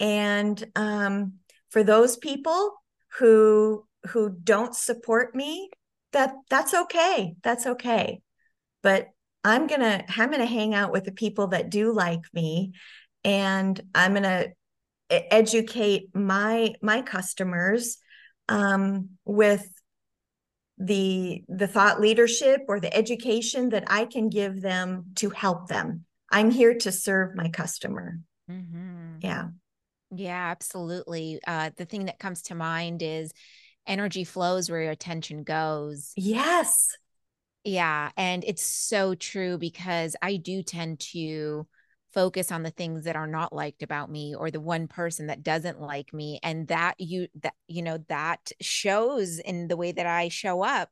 And 0.00 0.62
um, 0.74 1.34
for 1.70 1.82
those 1.82 2.16
people 2.16 2.72
who 3.18 3.84
who 4.10 4.30
don't 4.30 4.74
support 4.74 5.34
me, 5.34 5.70
that 6.12 6.34
that's 6.48 6.74
okay. 6.74 7.34
That's 7.42 7.66
okay. 7.66 8.20
But 8.82 9.08
I'm 9.44 9.66
gonna 9.66 10.04
I'm 10.16 10.30
gonna 10.30 10.46
hang 10.46 10.74
out 10.74 10.92
with 10.92 11.04
the 11.04 11.12
people 11.12 11.48
that 11.48 11.70
do 11.70 11.92
like 11.92 12.22
me, 12.32 12.72
and 13.24 13.80
I'm 13.94 14.14
gonna 14.14 14.48
educate 15.10 16.14
my 16.14 16.74
my 16.82 17.02
customers 17.02 17.98
um, 18.48 19.10
with 19.24 19.68
the 20.78 21.42
the 21.48 21.66
thought 21.66 22.00
leadership 22.00 22.62
or 22.68 22.80
the 22.80 22.94
education 22.94 23.70
that 23.70 23.84
I 23.88 24.04
can 24.04 24.28
give 24.28 24.60
them 24.60 25.06
to 25.16 25.30
help 25.30 25.68
them. 25.68 26.04
I'm 26.30 26.50
here 26.50 26.74
to 26.74 26.92
serve 26.92 27.34
my 27.34 27.48
customer. 27.48 28.20
Mm-hmm. 28.50 29.16
Yeah. 29.20 29.48
Yeah, 30.10 30.50
absolutely. 30.50 31.40
Uh, 31.46 31.70
the 31.76 31.84
thing 31.84 32.06
that 32.06 32.18
comes 32.18 32.42
to 32.42 32.54
mind 32.54 33.02
is 33.02 33.32
energy 33.86 34.24
flows 34.24 34.70
where 34.70 34.82
your 34.82 34.92
attention 34.92 35.42
goes. 35.42 36.12
Yes. 36.16 36.96
Yeah. 37.64 38.10
And 38.16 38.44
it's 38.44 38.64
so 38.64 39.14
true 39.14 39.58
because 39.58 40.16
I 40.22 40.36
do 40.36 40.62
tend 40.62 41.00
to 41.12 41.66
focus 42.12 42.50
on 42.50 42.62
the 42.62 42.70
things 42.70 43.04
that 43.04 43.16
are 43.16 43.26
not 43.26 43.52
liked 43.52 43.82
about 43.82 44.10
me 44.10 44.34
or 44.34 44.50
the 44.50 44.60
one 44.60 44.88
person 44.88 45.26
that 45.26 45.42
doesn't 45.42 45.80
like 45.80 46.12
me 46.12 46.40
and 46.42 46.68
that 46.68 46.94
you 46.98 47.28
that 47.42 47.54
you 47.66 47.82
know 47.82 47.98
that 48.08 48.50
shows 48.60 49.38
in 49.38 49.68
the 49.68 49.76
way 49.76 49.92
that 49.92 50.06
I 50.06 50.28
show 50.28 50.62
up 50.62 50.90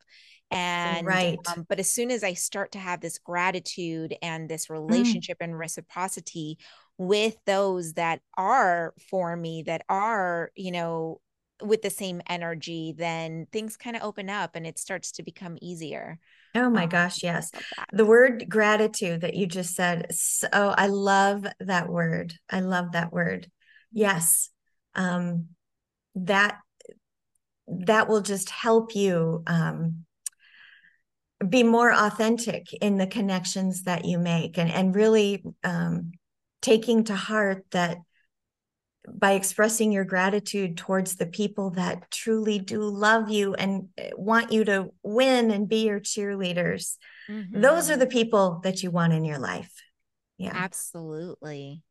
and 0.51 1.07
right 1.07 1.39
um, 1.49 1.67
but 1.69 1.81
as 1.81 1.91
soon 1.91 2.11
as 2.11 2.23
I 2.23 2.35
start 2.35 2.73
to 2.73 2.79
have 2.79 3.01
this 3.01 3.19
gratitude 3.19 4.15
and 4.23 4.49
this 4.49 4.67
mm. 4.67 4.71
relationship 4.71 5.39
mm. 5.39 5.45
and 5.45 5.59
reciprocity 5.59 6.59
with 6.99 7.37
those 7.47 7.95
that 7.95 8.21
are 8.37 8.95
for 9.11 9.37
me 9.37 9.63
that 9.63 9.83
are 9.89 10.51
you 10.55 10.71
know 10.71 11.21
with 11.63 11.81
the 11.81 11.91
same 11.91 12.21
energy 12.29 12.95
then 12.97 13.47
things 13.51 13.77
kind 13.77 13.97
of 13.97 14.03
open 14.03 14.29
up 14.29 14.55
and 14.55 14.67
it 14.67 14.79
starts 14.79 15.13
to 15.13 15.23
become 15.23 15.57
easier 15.63 16.19
Oh 16.57 16.71
my 16.71 16.85
um, 16.85 16.89
gosh, 16.89 17.23
yes. 17.23 17.51
The 17.93 18.05
word 18.05 18.47
gratitude 18.49 19.21
that 19.21 19.35
you 19.35 19.47
just 19.47 19.75
said. 19.75 20.07
So 20.13 20.49
I 20.53 20.87
love 20.87 21.47
that 21.61 21.89
word. 21.89 22.35
I 22.51 22.61
love 22.61 22.93
that 22.93 23.13
word. 23.13 23.51
Yes. 23.93 24.51
Um 24.95 25.49
that 26.15 26.59
that 27.69 28.09
will 28.09 28.23
just 28.23 28.49
help 28.51 28.95
you 28.95 29.43
um 29.47 30.07
be 31.47 31.63
more 31.63 31.93
authentic 31.93 32.73
in 32.81 32.97
the 32.97 33.07
connections 33.07 33.83
that 33.83 34.07
you 34.07 34.19
make 34.19 34.57
and 34.57 34.71
and 34.71 34.95
really 34.95 35.45
um 35.63 36.13
taking 36.63 37.05
to 37.05 37.15
heart 37.15 37.65
that 37.73 37.99
by 39.13 39.33
expressing 39.33 39.93
your 39.93 40.05
gratitude 40.05 40.77
towards 40.77 41.17
the 41.17 41.27
people 41.27 41.71
that 41.71 42.11
truly 42.11 42.59
do 42.59 42.81
love 42.83 43.31
you 43.31 43.55
and 43.55 43.89
eh, 43.97 44.11
want 44.17 44.53
you 44.53 44.65
to 44.65 44.91
win 45.03 45.51
and 45.51 45.69
be 45.69 45.87
your 45.87 46.01
cheerleaders. 46.01 46.97
Mm-hmm. 47.29 47.61
Those 47.61 47.91
are 47.91 47.97
the 47.97 48.07
people 48.07 48.61
that 48.65 48.83
you 48.83 48.91
want 48.91 49.13
in 49.13 49.25
your 49.25 49.39
life. 49.39 49.73
Yeah. 50.39 50.53
Absolutely. 50.55 51.83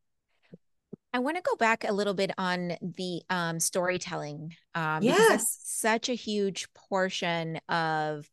I 1.12 1.18
want 1.18 1.36
to 1.36 1.42
go 1.42 1.56
back 1.56 1.84
a 1.88 1.92
little 1.92 2.14
bit 2.14 2.32
on 2.36 2.76
the 2.82 3.22
um, 3.30 3.58
storytelling. 3.58 4.54
Um, 4.74 5.02
yes. 5.02 5.58
such 5.64 6.08
a 6.08 6.14
huge 6.14 6.66
portion 6.74 7.58
of 7.68 8.28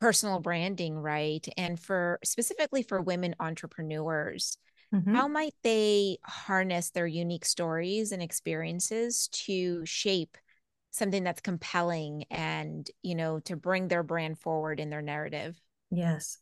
personal 0.00 0.38
branding, 0.38 0.96
right? 0.96 1.46
And 1.56 1.78
for 1.78 2.20
specifically 2.24 2.82
for 2.82 3.00
women 3.00 3.34
entrepreneurs, 3.40 4.58
Mm-hmm. 4.94 5.14
How 5.14 5.28
might 5.28 5.54
they 5.62 6.18
harness 6.22 6.90
their 6.90 7.06
unique 7.06 7.44
stories 7.44 8.12
and 8.12 8.22
experiences 8.22 9.28
to 9.32 9.84
shape 9.84 10.38
something 10.92 11.24
that's 11.24 11.40
compelling 11.40 12.24
and, 12.30 12.88
you 13.02 13.16
know, 13.16 13.40
to 13.40 13.56
bring 13.56 13.88
their 13.88 14.04
brand 14.04 14.38
forward 14.38 14.78
in 14.78 14.90
their 14.90 15.02
narrative? 15.02 15.60
Yes. 15.90 16.38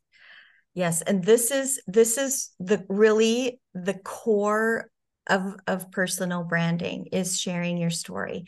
Yes, 0.75 1.03
and 1.03 1.23
this 1.23 1.51
is 1.51 1.83
this 1.87 2.17
is 2.17 2.51
the 2.59 2.85
really 2.89 3.61
the 3.75 3.95
core 3.95 4.91
of 5.27 5.57
of 5.67 5.91
personal 5.91 6.45
branding 6.45 7.09
is 7.13 7.39
sharing 7.39 7.77
your 7.77 7.91
story. 7.91 8.45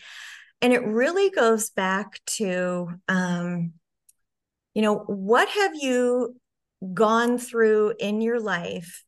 And 0.62 0.72
it 0.72 0.84
really 0.84 1.30
goes 1.30 1.70
back 1.70 2.20
to 2.38 2.88
um 3.08 3.72
you 4.74 4.82
know, 4.82 4.96
what 4.96 5.48
have 5.48 5.74
you 5.74 6.36
gone 6.92 7.38
through 7.38 7.94
in 7.98 8.20
your 8.20 8.40
life 8.40 9.04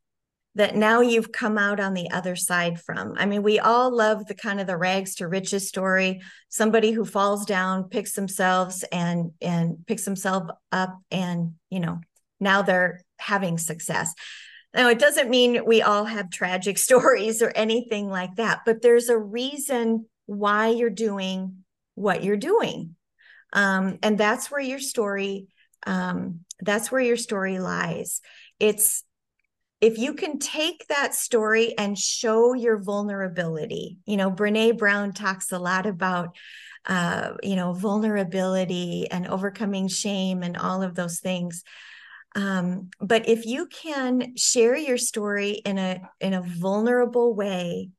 that 0.57 0.75
now 0.75 1.03
you've 1.03 1.33
come 1.33 1.59
out 1.59 1.79
on 1.79 1.95
the 1.95 2.11
other 2.11 2.35
side 2.35 2.81
from. 2.81 3.15
I 3.17 3.27
mean, 3.27 3.43
we 3.43 3.59
all 3.61 3.95
love 3.95 4.27
the 4.27 4.35
kind 4.35 4.61
of 4.61 4.67
the 4.67 4.77
rags 4.77 5.15
to 5.17 5.29
riches 5.29 5.69
story, 5.69 6.23
somebody 6.49 6.93
who 6.93 7.05
falls 7.05 7.45
down, 7.45 7.91
picks 7.91 8.13
themselves 8.13 8.83
and 8.91 9.33
and 9.41 9.87
picks 9.87 10.05
themselves 10.05 10.51
up 10.73 10.99
and, 11.11 11.55
you 11.71 11.81
know, 11.81 12.01
now 12.41 12.63
they're 12.63 13.03
having 13.19 13.59
success. 13.59 14.15
Now, 14.75 14.89
it 14.89 14.99
doesn't 14.99 15.31
mean 15.31 15.65
we 15.67 15.83
all 15.83 16.05
have 16.05 16.31
tragic 16.31 16.79
stories 16.89 17.43
or 17.43 17.53
anything 17.55 18.09
like 18.09 18.37
that, 18.37 18.61
but 18.65 18.83
there's 18.83 19.11
a 19.11 19.19
reason 19.19 20.07
why 20.25 20.69
you're 20.69 20.91
doing 20.91 21.65
what 21.95 22.25
you're 22.25 22.37
doing. 22.37 22.97
Um, 23.53 23.99
and 24.03 24.19
that's 24.19 24.51
where 24.51 24.61
your 24.61 24.81
story 24.81 25.49
um, 25.87 26.41
that's 26.61 26.91
where 26.91 27.01
your 27.01 27.17
story 27.17 27.59
lies. 27.59 28.21
It's 28.59 29.05
if 29.81 29.99
you 29.99 30.15
can 30.15 30.39
take 30.39 30.87
that 30.89 31.15
story 31.15 31.75
and 31.77 31.99
show 31.99 32.55
your 32.55 32.79
vulnerability, 32.79 33.99
you 34.07 34.17
know, 34.17 34.31
Brene 34.31 34.79
Brown 34.79 35.13
talks 35.13 35.53
a 35.53 35.59
lot 35.59 35.87
about 35.87 36.37
uh, 36.87 37.33
you 37.43 37.57
know, 37.57 37.73
vulnerability 37.73 39.11
and 39.11 39.27
overcoming 39.27 39.89
shame 39.89 40.43
and 40.43 40.57
all 40.57 40.83
of 40.83 40.95
those 40.95 41.19
things. 41.19 41.65
Um, 42.37 42.91
but 43.01 43.29
if 43.29 43.47
you 43.47 43.67
can 43.67 44.37
share 44.37 44.77
your 44.77 44.99
story 44.99 45.53
in 45.53 45.79
a 45.79 46.01
in 46.21 46.35
a 46.35 46.43
vulnerable 46.43 47.35
way, 47.35 47.91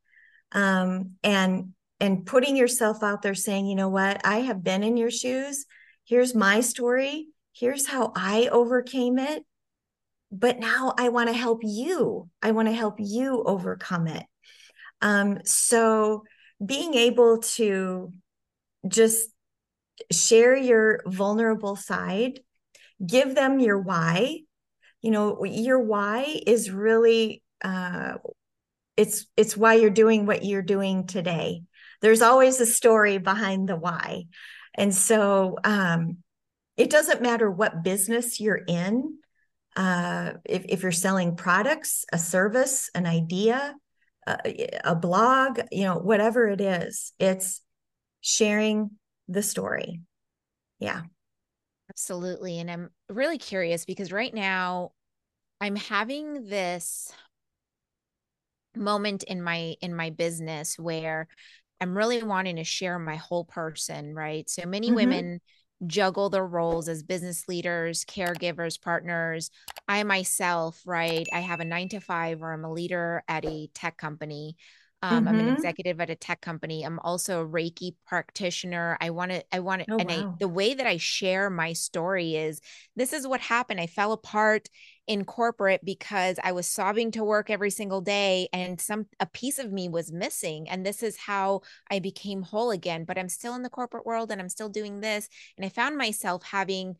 um, 0.51 1.15
and 1.23 1.73
and 1.99 2.25
putting 2.25 2.55
yourself 2.55 3.03
out 3.03 3.23
there, 3.23 3.35
saying, 3.35 3.65
you 3.65 3.75
know 3.75 3.89
what, 3.89 4.21
I 4.23 4.37
have 4.41 4.63
been 4.63 4.83
in 4.83 4.95
your 4.95 5.11
shoes. 5.11 5.65
Here's 6.05 6.35
my 6.35 6.61
story. 6.61 7.27
Here's 7.51 7.87
how 7.87 8.13
I 8.15 8.47
overcame 8.51 9.17
it. 9.17 9.43
But 10.31 10.59
now 10.59 10.93
I 10.97 11.09
want 11.09 11.29
to 11.29 11.33
help 11.33 11.61
you. 11.63 12.29
I 12.41 12.51
want 12.51 12.67
to 12.67 12.73
help 12.73 12.95
you 12.99 13.43
overcome 13.45 14.07
it. 14.07 14.25
Um, 15.01 15.39
so 15.45 16.23
being 16.63 16.93
able 16.95 17.39
to 17.39 18.11
just 18.87 19.29
share 20.11 20.55
your 20.55 21.01
vulnerable 21.05 21.75
side, 21.75 22.39
give 23.05 23.35
them 23.35 23.59
your 23.59 23.79
why. 23.79 24.41
You 25.01 25.11
know, 25.11 25.43
your 25.43 25.79
why 25.79 26.41
is 26.45 26.71
really 26.71 27.43
uh, 27.63 28.15
it's 28.95 29.27
it's 29.37 29.55
why 29.55 29.75
you're 29.75 29.89
doing 29.89 30.25
what 30.25 30.43
you're 30.43 30.61
doing 30.61 31.05
today. 31.05 31.61
There's 32.01 32.21
always 32.21 32.59
a 32.59 32.65
story 32.65 33.19
behind 33.19 33.69
the 33.69 33.75
why, 33.75 34.25
and 34.73 34.93
so 34.93 35.57
um, 35.63 36.17
it 36.75 36.89
doesn't 36.89 37.21
matter 37.21 37.49
what 37.49 37.83
business 37.83 38.39
you're 38.39 38.61
in. 38.67 39.19
Uh, 39.77 40.33
if 40.43 40.65
if 40.67 40.81
you're 40.81 40.91
selling 40.91 41.35
products, 41.35 42.03
a 42.11 42.17
service, 42.17 42.89
an 42.95 43.05
idea, 43.05 43.75
a, 44.25 44.69
a 44.83 44.95
blog, 44.95 45.59
you 45.71 45.83
know, 45.83 45.99
whatever 45.99 46.47
it 46.47 46.59
is, 46.59 47.13
it's 47.19 47.61
sharing 48.21 48.89
the 49.27 49.43
story. 49.43 50.01
Yeah. 50.79 51.01
Absolutely. 51.89 52.59
And 52.59 52.69
I'm 52.69 52.89
really 53.07 53.37
curious 53.37 53.85
because 53.85 54.11
right 54.11 54.33
now 54.33 54.91
I'm 55.61 55.75
having 55.75 56.47
this 56.47 57.11
moment 58.75 59.23
in 59.23 59.41
my 59.41 59.75
in 59.81 59.95
my 59.95 60.09
business 60.09 60.77
where 60.77 61.27
I'm 61.79 61.95
really 61.95 62.21
wanting 62.23 62.57
to 62.57 62.63
share 62.63 62.99
my 62.99 63.15
whole 63.15 63.45
person, 63.45 64.13
right? 64.13 64.49
So 64.49 64.65
many 64.65 64.87
mm-hmm. 64.87 64.95
women 64.95 65.41
juggle 65.85 66.29
their 66.29 66.45
roles 66.45 66.87
as 66.87 67.03
business 67.03 67.47
leaders, 67.47 68.03
caregivers, 68.05 68.81
partners. 68.81 69.51
I 69.87 70.03
myself, 70.03 70.81
right, 70.85 71.27
I 71.31 71.39
have 71.41 71.59
a 71.59 71.65
9 71.65 71.89
to 71.89 71.99
5 71.99 72.41
or 72.41 72.53
I'm 72.53 72.65
a 72.65 72.71
leader 72.71 73.23
at 73.27 73.45
a 73.45 73.67
tech 73.73 73.97
company. 73.97 74.55
Um, 75.03 75.11
mm-hmm. 75.11 75.27
I'm 75.27 75.39
an 75.39 75.45
mm-hmm. 75.45 75.55
executive 75.55 76.01
at 76.01 76.09
a 76.09 76.15
tech 76.15 76.41
company. 76.41 76.83
I'm 76.83 76.99
also 76.99 77.43
a 77.43 77.47
Reiki 77.47 77.93
practitioner. 78.07 78.97
I 78.99 79.11
want 79.11 79.31
to, 79.31 79.43
I 79.51 79.59
want 79.59 79.83
to, 79.83 79.91
oh, 79.91 79.97
and 79.97 80.09
wow. 80.09 80.31
I, 80.33 80.35
the 80.39 80.47
way 80.47 80.73
that 80.73 80.87
I 80.87 80.97
share 80.97 81.51
my 81.51 81.73
story 81.73 82.35
is 82.35 82.59
this 82.95 83.13
is 83.13 83.27
what 83.27 83.41
happened. 83.41 83.79
I 83.79 83.87
fell 83.87 84.11
apart 84.11 84.69
in 85.07 85.23
corporate 85.23 85.83
because 85.85 86.37
I 86.43 86.51
was 86.51 86.67
sobbing 86.67 87.11
to 87.11 87.23
work 87.23 87.49
every 87.49 87.69
single 87.71 88.01
day 88.01 88.49
and 88.51 88.79
some, 88.79 89.07
a 89.19 89.25
piece 89.25 89.57
of 89.57 89.71
me 89.71 89.87
was 89.87 90.11
missing. 90.11 90.69
And 90.69 90.85
this 90.85 91.01
is 91.01 91.17
how 91.17 91.61
I 91.89 91.99
became 91.99 92.41
whole 92.41 92.71
again. 92.71 93.05
But 93.05 93.17
I'm 93.17 93.29
still 93.29 93.55
in 93.55 93.63
the 93.63 93.69
corporate 93.69 94.05
world 94.05 94.31
and 94.31 94.41
I'm 94.41 94.49
still 94.49 94.69
doing 94.69 94.99
this. 94.99 95.29
And 95.55 95.65
I 95.65 95.69
found 95.69 95.97
myself 95.97 96.43
having 96.43 96.97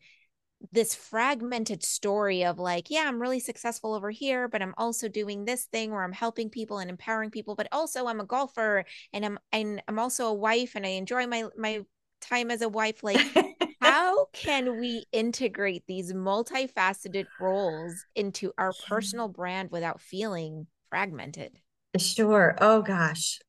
this 0.72 0.94
fragmented 0.94 1.84
story 1.84 2.44
of 2.44 2.58
like, 2.58 2.90
yeah, 2.90 3.04
I'm 3.06 3.20
really 3.20 3.40
successful 3.40 3.94
over 3.94 4.10
here, 4.10 4.48
but 4.48 4.60
I'm 4.60 4.74
also 4.76 5.08
doing 5.08 5.44
this 5.44 5.66
thing 5.66 5.92
where 5.92 6.02
I'm 6.02 6.12
helping 6.12 6.50
people 6.50 6.78
and 6.78 6.90
empowering 6.90 7.30
people, 7.30 7.54
but 7.54 7.68
also 7.70 8.06
I'm 8.06 8.20
a 8.20 8.24
golfer 8.24 8.84
and 9.12 9.24
I'm 9.24 9.38
and 9.52 9.82
I'm 9.86 9.98
also 9.98 10.26
a 10.26 10.34
wife 10.34 10.74
and 10.74 10.84
I 10.84 10.90
enjoy 10.90 11.26
my 11.26 11.44
my 11.56 11.84
time 12.20 12.50
as 12.50 12.62
a 12.62 12.68
wife. 12.68 13.02
Like, 13.02 13.20
how 13.98 14.26
can 14.32 14.78
we 14.78 15.06
integrate 15.10 15.82
these 15.88 16.12
multifaceted 16.12 17.26
roles 17.40 18.04
into 18.14 18.52
our 18.56 18.72
personal 18.86 19.26
brand 19.26 19.72
without 19.72 20.00
feeling 20.00 20.68
fragmented? 20.88 21.58
Sure. 21.96 22.56
Oh 22.60 22.82
gosh. 22.82 23.40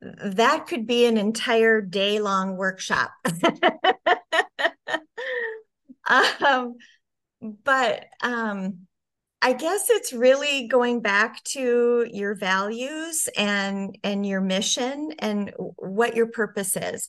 That 0.00 0.66
could 0.66 0.88
be 0.88 1.06
an 1.06 1.16
entire 1.16 1.80
day 1.80 2.18
long 2.18 2.56
workshop. 2.56 3.12
um, 6.44 6.74
but 7.62 8.06
um, 8.20 8.88
I 9.40 9.52
guess 9.52 9.88
it's 9.88 10.12
really 10.12 10.66
going 10.66 11.00
back 11.00 11.44
to 11.44 12.08
your 12.12 12.34
values 12.34 13.28
and 13.36 13.96
and 14.02 14.26
your 14.26 14.40
mission 14.40 15.12
and 15.20 15.52
what 15.76 16.16
your 16.16 16.26
purpose 16.26 16.76
is. 16.76 17.08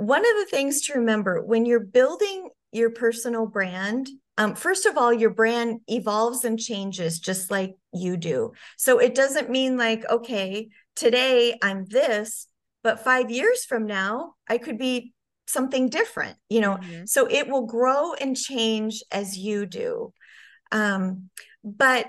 One 0.00 0.20
of 0.20 0.36
the 0.38 0.46
things 0.50 0.82
to 0.86 0.94
remember 0.94 1.42
when 1.42 1.66
you're 1.66 1.80
building 1.80 2.48
your 2.72 2.90
personal 2.90 3.46
brand, 3.46 4.08
um, 4.38 4.54
first 4.54 4.86
of 4.86 4.96
all, 4.96 5.12
your 5.12 5.30
brand 5.30 5.80
evolves 5.88 6.44
and 6.44 6.58
changes 6.58 7.18
just 7.18 7.50
like 7.50 7.74
you 7.92 8.16
do. 8.16 8.52
So 8.78 8.98
it 8.98 9.14
doesn't 9.14 9.50
mean 9.50 9.76
like, 9.76 10.08
okay, 10.08 10.68
today 10.96 11.58
I'm 11.62 11.84
this, 11.84 12.46
but 12.82 13.04
five 13.04 13.30
years 13.30 13.64
from 13.64 13.86
now, 13.86 14.34
I 14.48 14.56
could 14.58 14.78
be 14.78 15.12
something 15.50 15.88
different 15.88 16.36
you 16.48 16.60
know 16.60 16.76
mm-hmm. 16.76 17.04
so 17.06 17.26
it 17.26 17.48
will 17.48 17.66
grow 17.66 18.14
and 18.14 18.36
change 18.36 19.02
as 19.10 19.36
you 19.36 19.66
do 19.66 20.12
um, 20.72 21.28
but 21.64 22.06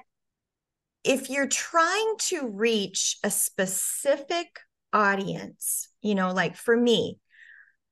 if 1.04 1.32
you're 1.32 1.48
trying 1.48 2.16
to 2.20 2.48
reach 2.48 3.18
a 3.24 3.32
specific 3.32 4.60
audience 4.94 5.90
you 6.02 6.14
know 6.14 6.32
like 6.32 6.56
for 6.56 6.78
me 6.78 7.18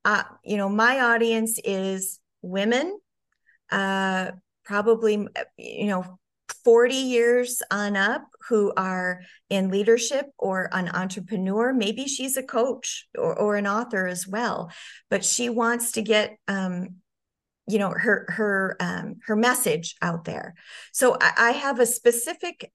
uh, 0.06 0.24
you 0.44 0.58
know 0.58 0.70
my 0.70 1.00
audience 1.00 1.60
is 1.64 2.20
women 2.42 2.98
uh 3.72 4.32
probably 4.64 5.28
you 5.58 5.88
know 5.88 6.20
40 6.64 6.94
years 6.94 7.62
on 7.72 7.96
up 7.96 8.24
who 8.48 8.74
are 8.76 9.22
in 9.50 9.70
leadership 9.70 10.28
or 10.38 10.70
an 10.72 10.90
entrepreneur. 10.90 11.74
Maybe 11.74 12.06
she's 12.08 12.38
a 12.38 12.44
coach 12.44 13.08
or, 13.18 13.38
or 13.38 13.56
an 13.56 13.68
author 13.68 14.08
as 14.08 14.28
well, 14.28 14.72
but 15.10 15.24
she 15.24 15.50
wants 15.50 15.94
to 15.94 16.02
get, 16.02 16.38
um, 16.48 16.96
you 17.68 17.78
know, 17.78 17.92
her 17.92 18.26
her 18.30 18.76
um, 18.80 19.16
her 19.26 19.36
message 19.36 19.96
out 20.02 20.26
there. 20.26 20.56
So 20.92 21.18
I, 21.22 21.34
I 21.38 21.52
have 21.52 21.80
a 21.80 21.86
specific 21.86 22.72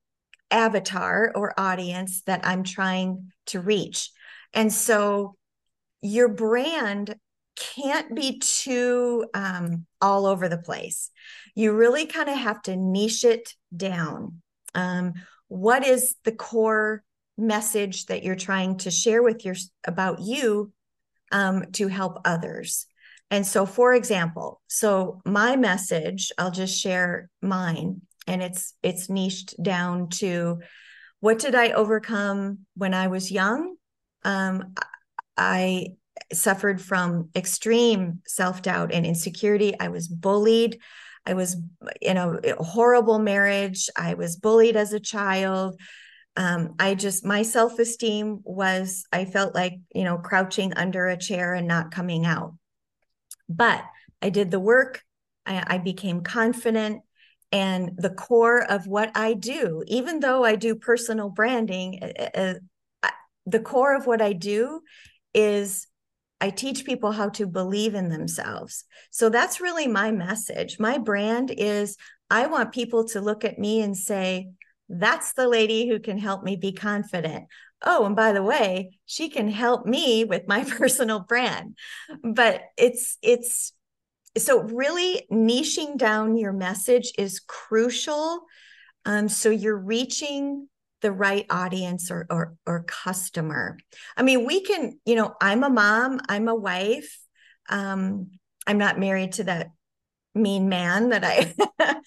avatar 0.50 1.32
or 1.34 1.58
audience 1.58 2.22
that 2.22 2.40
I'm 2.44 2.62
trying 2.62 3.32
to 3.46 3.60
reach, 3.60 4.10
and 4.52 4.72
so 4.72 5.36
your 6.04 6.28
brand 6.28 7.16
can't 7.56 8.14
be 8.14 8.38
too 8.38 9.24
um, 9.32 9.86
all 10.02 10.26
over 10.26 10.48
the 10.48 10.58
place. 10.58 11.10
You 11.54 11.72
really 11.72 12.04
kind 12.04 12.28
of 12.28 12.36
have 12.36 12.60
to 12.62 12.76
niche 12.76 13.24
it 13.24 13.54
down. 13.74 14.42
Um, 14.74 15.14
what 15.48 15.86
is 15.86 16.16
the 16.24 16.32
core 16.32 17.02
message 17.38 18.06
that 18.06 18.22
you're 18.22 18.36
trying 18.36 18.76
to 18.78 18.90
share 18.90 19.22
with 19.22 19.44
your 19.44 19.54
about 19.86 20.20
you 20.20 20.72
um, 21.32 21.64
to 21.72 21.88
help 21.88 22.20
others? 22.26 22.86
And 23.30 23.46
so, 23.46 23.64
for 23.64 23.94
example, 23.94 24.60
so 24.66 25.22
my 25.24 25.56
message, 25.56 26.32
I'll 26.36 26.50
just 26.50 26.78
share 26.78 27.30
mine, 27.40 28.02
and 28.26 28.42
it's 28.42 28.74
it's 28.82 29.08
niched 29.08 29.54
down 29.62 30.10
to 30.20 30.60
what 31.20 31.38
did 31.38 31.54
I 31.54 31.70
overcome 31.70 32.58
when 32.76 32.92
I 32.92 33.06
was 33.06 33.32
young? 33.32 33.76
Um, 34.22 34.74
I 35.36 35.88
suffered 36.32 36.80
from 36.80 37.30
extreme 37.34 38.20
self 38.26 38.62
doubt 38.62 38.92
and 38.92 39.04
insecurity. 39.04 39.78
I 39.78 39.88
was 39.88 40.08
bullied. 40.08 40.78
I 41.26 41.34
was 41.34 41.56
in 42.00 42.16
a 42.16 42.38
horrible 42.62 43.18
marriage. 43.18 43.88
I 43.96 44.14
was 44.14 44.36
bullied 44.36 44.76
as 44.76 44.92
a 44.92 45.00
child. 45.00 45.80
Um, 46.36 46.74
I 46.78 46.94
just, 46.94 47.24
my 47.24 47.42
self 47.42 47.78
esteem 47.78 48.40
was, 48.44 49.04
I 49.12 49.24
felt 49.24 49.54
like, 49.54 49.74
you 49.94 50.04
know, 50.04 50.18
crouching 50.18 50.74
under 50.74 51.06
a 51.06 51.16
chair 51.16 51.54
and 51.54 51.66
not 51.66 51.92
coming 51.92 52.26
out. 52.26 52.54
But 53.48 53.84
I 54.20 54.30
did 54.30 54.50
the 54.50 54.60
work. 54.60 55.02
I, 55.46 55.62
I 55.66 55.78
became 55.78 56.22
confident. 56.22 57.02
And 57.52 57.92
the 57.96 58.10
core 58.10 58.64
of 58.64 58.86
what 58.86 59.12
I 59.14 59.34
do, 59.34 59.84
even 59.86 60.18
though 60.18 60.44
I 60.44 60.56
do 60.56 60.74
personal 60.74 61.30
branding, 61.30 62.00
uh, 62.02 62.54
uh, 63.02 63.10
the 63.46 63.60
core 63.60 63.94
of 63.94 64.06
what 64.06 64.20
I 64.20 64.32
do 64.32 64.80
is 65.34 65.86
I 66.40 66.50
teach 66.50 66.84
people 66.84 67.12
how 67.12 67.30
to 67.30 67.46
believe 67.46 67.94
in 67.94 68.08
themselves. 68.08 68.84
So 69.10 69.28
that's 69.28 69.60
really 69.60 69.86
my 69.86 70.10
message. 70.10 70.78
My 70.78 70.98
brand 70.98 71.50
is 71.56 71.96
I 72.30 72.46
want 72.46 72.72
people 72.72 73.08
to 73.08 73.20
look 73.20 73.44
at 73.44 73.58
me 73.58 73.80
and 73.82 73.96
say, 73.96 74.50
that's 74.88 75.32
the 75.32 75.48
lady 75.48 75.88
who 75.88 75.98
can 75.98 76.18
help 76.18 76.42
me 76.42 76.56
be 76.56 76.72
confident. 76.72 77.44
Oh, 77.82 78.04
and 78.04 78.16
by 78.16 78.32
the 78.32 78.42
way, 78.42 78.98
she 79.06 79.28
can 79.28 79.48
help 79.48 79.86
me 79.86 80.24
with 80.24 80.46
my 80.46 80.64
personal 80.78 81.20
brand. 81.20 81.76
But 82.22 82.62
it's, 82.76 83.16
it's, 83.22 83.72
so 84.36 84.62
really 84.62 85.26
niching 85.30 85.96
down 85.96 86.36
your 86.36 86.52
message 86.52 87.12
is 87.16 87.38
crucial. 87.38 88.40
Um, 89.04 89.28
so 89.28 89.48
you're 89.48 89.78
reaching 89.78 90.68
the 91.04 91.12
right 91.12 91.44
audience 91.50 92.10
or, 92.10 92.26
or 92.30 92.54
or 92.66 92.82
customer. 92.84 93.78
I 94.16 94.22
mean 94.22 94.46
we 94.46 94.62
can 94.62 94.98
you 95.04 95.14
know 95.14 95.34
i'm 95.40 95.62
a 95.62 95.68
mom 95.68 96.18
i'm 96.30 96.48
a 96.48 96.54
wife 96.54 97.18
um 97.68 98.30
i'm 98.66 98.78
not 98.78 98.98
married 98.98 99.32
to 99.32 99.44
that 99.44 99.70
mean 100.34 100.70
man 100.70 101.10
that 101.10 101.22
i 101.22 101.54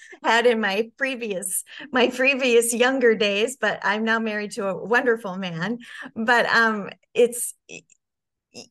had 0.24 0.48
in 0.48 0.60
my 0.60 0.90
previous 0.98 1.64
my 1.92 2.10
previous 2.10 2.74
younger 2.74 3.16
days 3.16 3.56
but 3.62 3.80
i'm 3.84 4.04
now 4.04 4.20
married 4.20 4.52
to 4.52 4.68
a 4.68 4.76
wonderful 4.76 5.38
man. 5.38 5.78
But 6.16 6.48
um 6.48 6.90
it's 7.14 7.54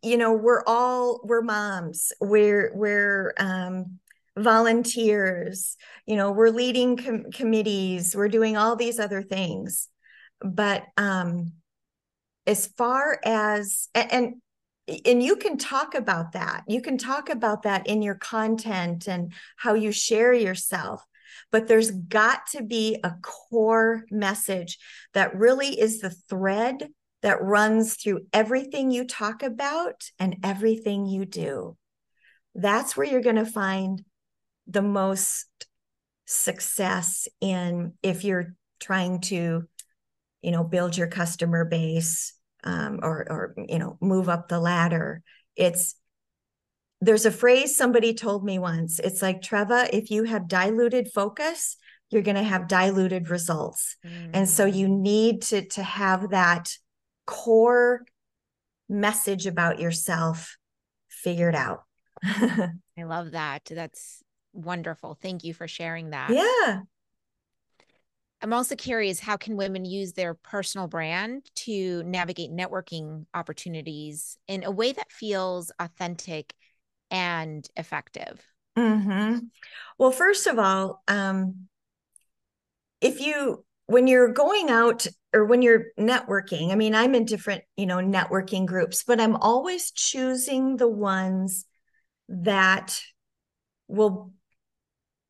you 0.03 0.17
know 0.17 0.33
we're 0.33 0.63
all 0.67 1.21
we're 1.23 1.43
moms. 1.43 2.13
We're 2.21 2.73
we're 2.75 3.35
um 3.39 3.99
volunteers. 4.37 5.77
You 6.07 6.17
know 6.17 6.33
we're 6.33 6.51
leading 6.51 6.97
com- 6.97 7.31
committees. 7.33 8.15
We're 8.17 8.29
doing 8.29 8.57
all 8.57 8.77
these 8.77 8.99
other 8.99 9.23
things 9.23 9.89
but 10.41 10.85
um 10.97 11.53
as 12.47 12.67
far 12.67 13.19
as 13.25 13.89
and 13.95 14.35
and 15.05 15.21
you 15.21 15.35
can 15.35 15.59
talk 15.59 15.97
about 15.97 16.33
that. 16.33 16.63
You 16.69 16.81
can 16.81 16.97
talk 16.97 17.29
about 17.29 17.65
that 17.65 17.89
in 17.89 18.03
your 18.03 18.15
content 18.15 19.09
and 19.09 19.33
how 19.57 19.75
you 19.75 19.91
share 19.91 20.33
yourself 20.33 21.03
but 21.51 21.69
there's 21.69 21.91
got 21.91 22.47
to 22.49 22.63
be 22.63 22.99
a 23.03 23.13
core 23.23 24.05
message 24.11 24.79
that 25.15 25.37
really 25.37 25.79
is 25.79 26.01
the 26.01 26.11
thread 26.11 26.89
that 27.23 27.43
runs 27.43 27.95
through 27.95 28.21
everything 28.33 28.91
you 28.91 29.05
talk 29.05 29.43
about 29.43 30.11
and 30.19 30.37
everything 30.45 31.07
you 31.07 31.25
do. 31.25 31.77
That's 32.55 32.97
where 32.97 33.07
you're 33.07 33.21
going 33.21 33.37
to 33.37 33.47
find 33.47 34.03
the 34.67 34.83
most 34.83 35.47
success 36.27 37.29
in 37.41 37.95
if 38.03 38.25
you're 38.25 38.55
trying 38.81 39.21
to 39.21 39.69
you 40.47 40.53
know 40.53 40.63
build 40.63 40.97
your 40.97 41.09
customer 41.09 41.65
base 41.65 42.33
um, 42.63 43.01
or 43.03 43.27
or 43.29 43.55
you 43.69 43.81
know 43.81 43.99
move 44.01 44.29
up 44.29 44.49
the 44.49 44.61
ladder. 44.61 45.23
It's 45.57 45.97
there's 47.01 47.27
a 47.27 47.33
phrase 47.33 47.77
somebody 47.77 48.15
told 48.15 48.45
me 48.45 48.61
once. 48.61 49.01
It's 49.01 49.21
like 49.21 49.43
treva 49.43 49.91
if 49.93 50.11
you 50.11 50.23
have 50.23 50.49
diluted 50.49 51.09
focus 51.13 51.77
you're 52.09 52.23
going 52.23 52.37
to 52.37 52.43
have 52.45 52.69
diluted 52.69 53.31
results. 53.31 53.97
Mm. 54.07 54.31
and 54.33 54.49
so 54.49 54.65
you 54.65 54.87
mm. 54.87 55.01
need 55.01 55.43
to 55.43 55.67
to 55.67 55.83
have 55.83 56.31
that 56.31 56.71
core 57.27 58.05
message 58.89 59.49
about 59.49 59.81
yourself 59.81 60.57
figured 61.09 61.57
out. 61.57 61.83
I 62.23 63.03
love 63.03 63.33
that. 63.33 63.65
That's 63.69 64.23
wonderful. 64.53 65.19
Thank 65.21 65.43
you 65.43 65.53
for 65.53 65.67
sharing 65.67 66.11
that. 66.11 66.31
Yeah 66.31 66.83
I'm 68.43 68.53
also 68.53 68.77
curious 68.77 69.19
how 69.19 69.37
can 69.37 69.57
women 69.57 69.85
use 69.85 70.13
their 70.13 70.35
personal 70.35 70.89
brand 70.89 71.51
to 71.57 72.03
navigate 72.03 72.51
networking 72.51 73.25
opportunities 73.33 74.39
in 74.47 74.65
a 74.65 74.71
way 74.71 74.93
that 74.93 75.11
feels 75.11 75.73
authentic 75.79 76.55
and 77.11 77.67
effective? 77.77 78.45
Mm-hmm. 78.77 79.39
Well, 79.99 80.11
first 80.11 80.47
of 80.47 80.59
all, 80.59 81.03
um, 81.09 81.69
if 83.01 83.21
you 83.21 83.65
when 83.87 84.07
you're 84.07 84.33
going 84.33 84.69
out 84.69 85.07
or 85.33 85.45
when 85.45 85.63
you're 85.63 85.87
networking, 85.99 86.73
I 86.73 86.75
mean, 86.75 86.95
I'm 86.95 87.15
in 87.15 87.25
different, 87.25 87.63
you 87.77 87.87
know, 87.87 87.99
networking 87.99 88.67
groups, 88.67 89.05
but 89.05 89.21
I'm 89.21 89.37
always 89.37 89.93
choosing 89.93 90.77
the 90.77 90.89
ones 90.89 91.67
that 92.29 93.01
will 93.87 94.33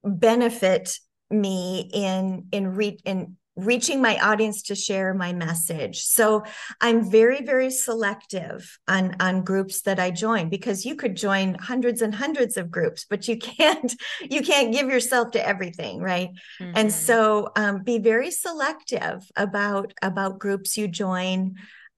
benefit 0.03 0.99
me 1.31 1.91
in 1.93 2.47
in 2.53 2.75
re- 2.75 3.01
in 3.05 3.37
reaching 3.57 4.03
my 4.03 4.19
audience 4.19 4.63
to 4.63 4.75
share 4.75 5.15
my 5.15 5.33
message 5.33 6.03
so 6.03 6.45
i'm 6.83 7.11
very 7.11 7.43
very 7.43 7.71
selective 7.71 8.79
on 8.87 9.17
on 9.19 9.43
groups 9.43 9.81
that 9.83 9.99
i 9.99 10.11
join 10.11 10.51
because 10.51 10.85
you 10.85 10.95
could 10.95 11.17
join 11.17 11.55
hundreds 11.55 12.03
and 12.03 12.15
hundreds 12.15 12.59
of 12.59 12.71
groups 12.71 13.07
but 13.09 13.27
you 13.27 13.37
can't 13.39 13.95
you 14.21 14.43
can't 14.43 14.73
give 14.73 14.89
yourself 14.89 15.31
to 15.31 15.47
everything 15.47 16.01
right 16.01 16.29
mm-hmm. 16.61 16.73
and 16.75 16.93
so 16.93 17.51
um, 17.57 17.83
be 17.83 17.99
very 17.99 18.31
selective 18.31 19.29
about 19.37 19.95
about 20.03 20.39
groups 20.39 20.77
you 20.77 20.87
join 20.87 21.55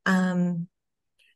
um, 0.07 0.69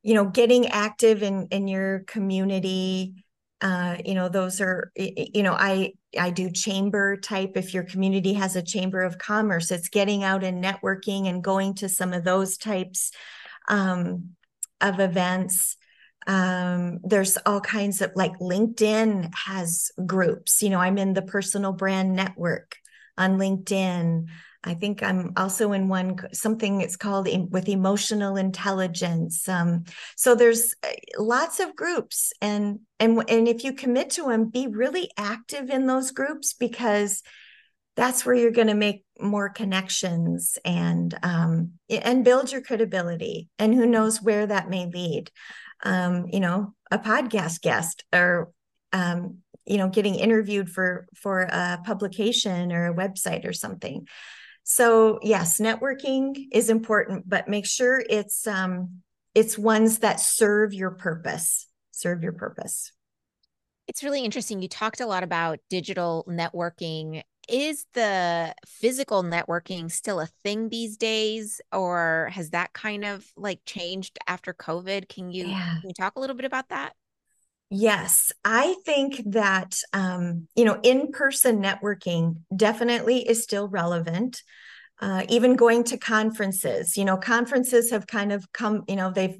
you 0.02 0.14
know 0.14 0.26
getting 0.26 0.68
active 0.68 1.22
in 1.24 1.48
in 1.50 1.66
your 1.66 2.00
community 2.06 3.21
uh, 3.62 3.96
you 4.04 4.14
know 4.14 4.28
those 4.28 4.60
are 4.60 4.90
you 4.96 5.42
know 5.42 5.52
i 5.52 5.92
i 6.18 6.30
do 6.30 6.50
chamber 6.50 7.16
type. 7.16 7.52
If 7.56 7.72
your 7.72 7.84
community 7.84 8.34
has 8.34 8.56
a 8.56 8.62
chamber 8.62 9.02
of 9.02 9.18
commerce 9.18 9.70
it's 9.70 9.88
getting 9.88 10.24
out 10.24 10.44
and 10.44 10.62
networking 10.62 11.28
and 11.28 11.42
going 11.42 11.74
to 11.74 11.88
some 11.88 12.12
of 12.12 12.24
those 12.24 12.58
types 12.58 13.12
um, 13.68 14.30
of 14.80 15.00
events. 15.00 15.76
Um, 16.26 17.00
there's 17.02 17.36
all 17.46 17.60
kinds 17.60 18.00
of 18.00 18.12
like 18.14 18.38
linkedin 18.38 19.32
has 19.34 19.90
groups. 20.04 20.62
You 20.62 20.70
know 20.70 20.80
i'm 20.80 20.98
in 20.98 21.14
the 21.14 21.22
personal 21.22 21.72
brand 21.72 22.14
network 22.14 22.76
on 23.16 23.38
linkedin 23.38 24.26
I 24.64 24.74
think 24.74 25.02
I'm 25.02 25.32
also 25.36 25.72
in 25.72 25.88
one 25.88 26.16
something 26.32 26.80
it's 26.80 26.96
called 26.96 27.28
with 27.50 27.68
emotional 27.68 28.36
intelligence. 28.36 29.48
Um, 29.48 29.84
so 30.16 30.34
there's 30.34 30.74
uh, 30.84 30.88
lots 31.18 31.58
of 31.58 31.74
groups, 31.74 32.32
and 32.40 32.80
and 33.00 33.22
and 33.28 33.48
if 33.48 33.64
you 33.64 33.72
commit 33.72 34.10
to 34.10 34.24
them, 34.24 34.50
be 34.50 34.68
really 34.68 35.10
active 35.16 35.68
in 35.68 35.86
those 35.86 36.12
groups 36.12 36.52
because 36.52 37.22
that's 37.96 38.24
where 38.24 38.34
you're 38.34 38.52
going 38.52 38.68
to 38.68 38.74
make 38.74 39.04
more 39.20 39.48
connections 39.48 40.58
and 40.64 41.18
um, 41.24 41.72
and 41.90 42.24
build 42.24 42.52
your 42.52 42.62
credibility. 42.62 43.48
And 43.58 43.74
who 43.74 43.86
knows 43.86 44.22
where 44.22 44.46
that 44.46 44.70
may 44.70 44.86
lead? 44.86 45.30
Um, 45.82 46.26
you 46.32 46.38
know, 46.38 46.74
a 46.92 46.98
podcast 46.98 47.62
guest 47.62 48.04
or 48.12 48.52
um, 48.92 49.38
you 49.66 49.78
know 49.78 49.88
getting 49.88 50.14
interviewed 50.14 50.70
for 50.70 51.06
for 51.16 51.42
a 51.42 51.80
publication 51.84 52.72
or 52.72 52.86
a 52.86 52.94
website 52.94 53.44
or 53.44 53.52
something 53.52 54.06
so 54.74 55.18
yes, 55.22 55.60
networking 55.60 56.46
is 56.50 56.70
important, 56.70 57.28
but 57.28 57.46
make 57.46 57.66
sure 57.66 58.02
it's 58.08 58.46
um 58.46 59.02
it's 59.34 59.58
ones 59.58 59.98
that 59.98 60.18
serve 60.18 60.72
your 60.72 60.92
purpose. 60.92 61.68
Serve 61.90 62.22
your 62.22 62.32
purpose. 62.32 62.90
It's 63.86 64.02
really 64.02 64.24
interesting. 64.24 64.62
You 64.62 64.68
talked 64.68 65.00
a 65.00 65.06
lot 65.06 65.24
about 65.24 65.58
digital 65.68 66.24
networking. 66.26 67.22
Is 67.50 67.84
the 67.92 68.54
physical 68.66 69.22
networking 69.22 69.90
still 69.90 70.20
a 70.20 70.28
thing 70.42 70.70
these 70.70 70.96
days, 70.96 71.60
or 71.70 72.30
has 72.32 72.50
that 72.50 72.72
kind 72.72 73.04
of 73.04 73.26
like 73.36 73.60
changed 73.66 74.18
after 74.26 74.54
COVID? 74.54 75.06
Can 75.10 75.30
you 75.30 75.48
yeah. 75.48 75.80
can 75.80 75.88
you 75.90 75.94
talk 75.94 76.16
a 76.16 76.20
little 76.20 76.36
bit 76.36 76.46
about 76.46 76.70
that? 76.70 76.94
Yes, 77.68 78.32
I 78.44 78.76
think 78.84 79.22
that 79.32 79.76
um, 79.92 80.46
you 80.54 80.64
know 80.64 80.78
in-person 80.82 81.62
networking 81.62 82.36
definitely 82.54 83.28
is 83.28 83.42
still 83.42 83.68
relevant. 83.68 84.42
Uh, 85.02 85.24
even 85.28 85.56
going 85.56 85.82
to 85.82 85.98
conferences, 85.98 86.96
you 86.96 87.04
know, 87.04 87.16
conferences 87.16 87.90
have 87.90 88.06
kind 88.06 88.32
of 88.32 88.50
come. 88.52 88.84
You 88.86 88.96
know, 88.96 89.10
they've 89.10 89.36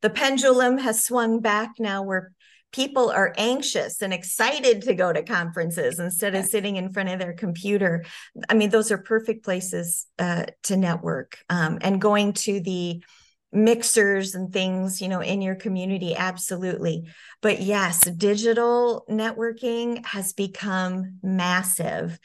the 0.00 0.08
pendulum 0.08 0.78
has 0.78 1.04
swung 1.04 1.40
back 1.40 1.72
now, 1.78 2.02
where 2.02 2.32
people 2.72 3.10
are 3.10 3.34
anxious 3.36 4.02
and 4.02 4.12
excited 4.12 4.82
to 4.82 4.94
go 4.94 5.12
to 5.12 5.22
conferences 5.22 5.98
instead 6.00 6.34
of 6.34 6.44
sitting 6.46 6.76
in 6.76 6.92
front 6.92 7.10
of 7.10 7.18
their 7.20 7.34
computer. 7.34 8.04
I 8.48 8.54
mean, 8.54 8.70
those 8.70 8.90
are 8.90 8.98
perfect 8.98 9.44
places 9.44 10.06
uh, 10.18 10.46
to 10.64 10.76
network. 10.76 11.38
Um, 11.48 11.78
and 11.82 12.00
going 12.00 12.32
to 12.32 12.60
the 12.60 13.04
mixers 13.52 14.34
and 14.34 14.52
things 14.52 15.00
you 15.00 15.06
know 15.06 15.20
in 15.20 15.40
your 15.40 15.54
community 15.54 16.16
absolutely 16.16 17.04
but 17.40 17.62
yes 17.62 18.00
digital 18.00 19.04
networking 19.08 20.04
has 20.04 20.32
become 20.32 21.20
massive 21.22 22.18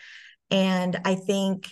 and 0.49 0.99
i 1.05 1.13
think 1.13 1.69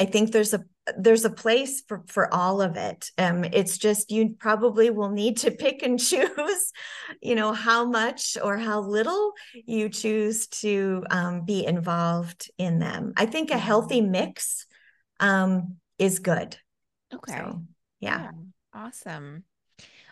i 0.00 0.04
think 0.04 0.32
there's 0.32 0.54
a 0.54 0.64
there's 0.98 1.24
a 1.24 1.30
place 1.30 1.82
for 1.88 2.02
for 2.06 2.32
all 2.32 2.60
of 2.60 2.76
it 2.76 3.10
um 3.18 3.44
it's 3.44 3.78
just 3.78 4.10
you 4.10 4.36
probably 4.38 4.90
will 4.90 5.10
need 5.10 5.36
to 5.36 5.50
pick 5.64 5.82
and 5.82 5.98
choose 5.98 6.72
you 7.22 7.34
know 7.34 7.52
how 7.52 7.84
much 7.84 8.36
or 8.42 8.56
how 8.56 8.80
little 8.80 9.32
you 9.66 9.88
choose 9.88 10.46
to 10.46 11.04
um, 11.10 11.44
be 11.44 11.64
involved 11.66 12.50
in 12.58 12.78
them 12.78 13.12
i 13.16 13.26
think 13.26 13.50
a 13.50 13.58
healthy 13.58 14.00
mm-hmm. 14.00 14.12
mix 14.12 14.66
um 15.20 15.76
is 15.98 16.18
good 16.18 16.56
okay 17.12 17.38
so, 17.38 17.62
yeah. 18.00 18.22
yeah. 18.22 18.30
Awesome. 18.76 19.44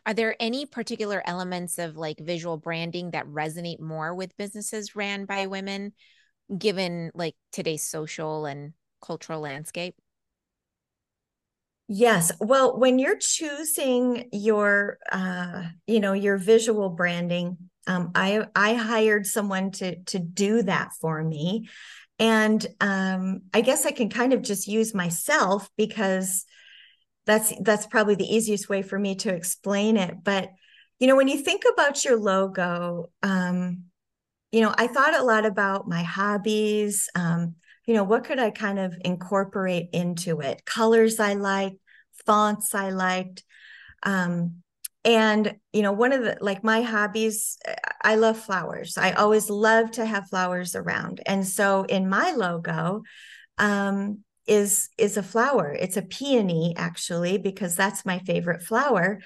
Are 0.06 0.14
there 0.14 0.36
any 0.40 0.66
particular 0.66 1.22
elements 1.26 1.78
of 1.78 1.96
like 1.96 2.18
visual 2.18 2.56
branding 2.56 3.10
that 3.12 3.26
resonate 3.26 3.80
more 3.80 4.14
with 4.14 4.36
businesses 4.36 4.96
ran 4.96 5.24
by 5.26 5.46
women, 5.46 5.92
given 6.56 7.10
like 7.14 7.36
today's 7.52 7.86
social 7.86 8.46
and 8.46 8.72
cultural 9.04 9.40
landscape? 9.40 9.94
Yes. 11.86 12.32
Well, 12.40 12.78
when 12.78 12.98
you're 12.98 13.18
choosing 13.18 14.28
your, 14.32 14.98
uh, 15.12 15.64
you 15.86 16.00
know, 16.00 16.14
your 16.14 16.38
visual 16.38 16.88
branding, 16.88 17.58
um, 17.86 18.12
I 18.14 18.46
I 18.56 18.74
hired 18.74 19.26
someone 19.26 19.70
to 19.72 20.02
to 20.04 20.18
do 20.18 20.62
that 20.62 20.92
for 20.98 21.22
me, 21.22 21.68
and 22.18 22.66
um, 22.80 23.42
I 23.52 23.60
guess 23.60 23.84
I 23.84 23.90
can 23.90 24.08
kind 24.08 24.32
of 24.32 24.40
just 24.40 24.66
use 24.66 24.94
myself 24.94 25.68
because 25.76 26.46
that's 27.26 27.52
that's 27.60 27.86
probably 27.86 28.14
the 28.14 28.34
easiest 28.34 28.68
way 28.68 28.82
for 28.82 28.98
me 28.98 29.14
to 29.16 29.34
explain 29.34 29.96
it 29.96 30.22
but 30.22 30.50
you 30.98 31.06
know 31.06 31.16
when 31.16 31.28
you 31.28 31.38
think 31.38 31.62
about 31.72 32.04
your 32.04 32.16
logo 32.18 33.06
um 33.22 33.84
you 34.52 34.60
know 34.60 34.74
i 34.76 34.86
thought 34.86 35.18
a 35.18 35.24
lot 35.24 35.46
about 35.46 35.88
my 35.88 36.02
hobbies 36.02 37.08
um 37.14 37.54
you 37.86 37.94
know 37.94 38.04
what 38.04 38.24
could 38.24 38.38
i 38.38 38.50
kind 38.50 38.78
of 38.78 38.94
incorporate 39.04 39.88
into 39.92 40.40
it 40.40 40.64
colors 40.64 41.20
i 41.20 41.34
liked 41.34 41.76
fonts 42.26 42.74
i 42.74 42.90
liked 42.90 43.44
um 44.02 44.56
and 45.04 45.54
you 45.72 45.82
know 45.82 45.92
one 45.92 46.12
of 46.12 46.22
the 46.22 46.36
like 46.40 46.64
my 46.64 46.82
hobbies 46.82 47.58
i 48.02 48.14
love 48.14 48.38
flowers 48.38 48.96
i 48.96 49.12
always 49.12 49.50
love 49.50 49.90
to 49.90 50.04
have 50.04 50.28
flowers 50.28 50.74
around 50.74 51.20
and 51.26 51.46
so 51.46 51.84
in 51.84 52.08
my 52.08 52.32
logo 52.32 53.02
um 53.58 54.24
is 54.46 54.90
is 54.98 55.16
a 55.16 55.22
flower. 55.22 55.72
It's 55.72 55.96
a 55.96 56.02
peony 56.02 56.74
actually 56.76 57.38
because 57.38 57.76
that's 57.76 58.04
my 58.04 58.18
favorite 58.20 58.62
flower. 58.62 59.20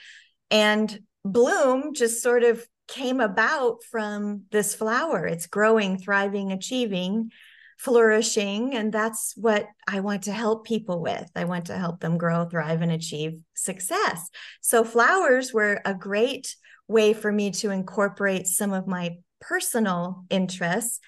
And 0.51 1.01
bloom 1.25 1.94
just 1.94 2.23
sort 2.23 2.44
of 2.44 2.64
came 2.87 3.21
about 3.21 3.83
from 3.90 4.44
this 4.51 4.75
flower. 4.75 5.27
It's 5.27 5.47
growing, 5.47 5.99
thriving, 5.99 6.53
achieving, 6.53 7.31
flourishing 7.79 8.75
and 8.75 8.93
that's 8.93 9.35
what 9.37 9.69
I 9.87 10.01
want 10.01 10.25
to 10.25 10.33
help 10.33 10.67
people 10.67 11.01
with. 11.01 11.31
I 11.37 11.45
want 11.45 11.67
to 11.67 11.79
help 11.79 12.01
them 12.01 12.19
grow, 12.19 12.45
thrive 12.45 12.83
and 12.83 12.91
achieve 12.91 13.38
success. 13.55 14.29
So 14.61 14.85
flowers 14.85 15.53
were 15.53 15.81
a 15.85 15.95
great 15.95 16.57
way 16.88 17.12
for 17.12 17.31
me 17.31 17.53
to 17.53 17.71
incorporate 17.71 18.47
some 18.47 18.73
of 18.73 18.87
my 18.87 19.19
personal 19.41 20.25
interests 20.29 20.99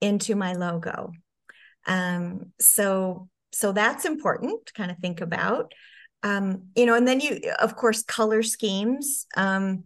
into 0.00 0.34
my 0.34 0.54
logo. 0.54 1.12
Um, 1.86 2.52
so 2.58 3.28
so 3.52 3.72
that's 3.72 4.04
important 4.04 4.66
to 4.66 4.72
kind 4.72 4.90
of 4.90 4.98
think 4.98 5.20
about 5.20 5.72
um, 6.22 6.64
you 6.74 6.86
know 6.86 6.94
and 6.94 7.06
then 7.06 7.20
you 7.20 7.40
of 7.58 7.76
course 7.76 8.02
color 8.02 8.42
schemes 8.42 9.26
um, 9.36 9.84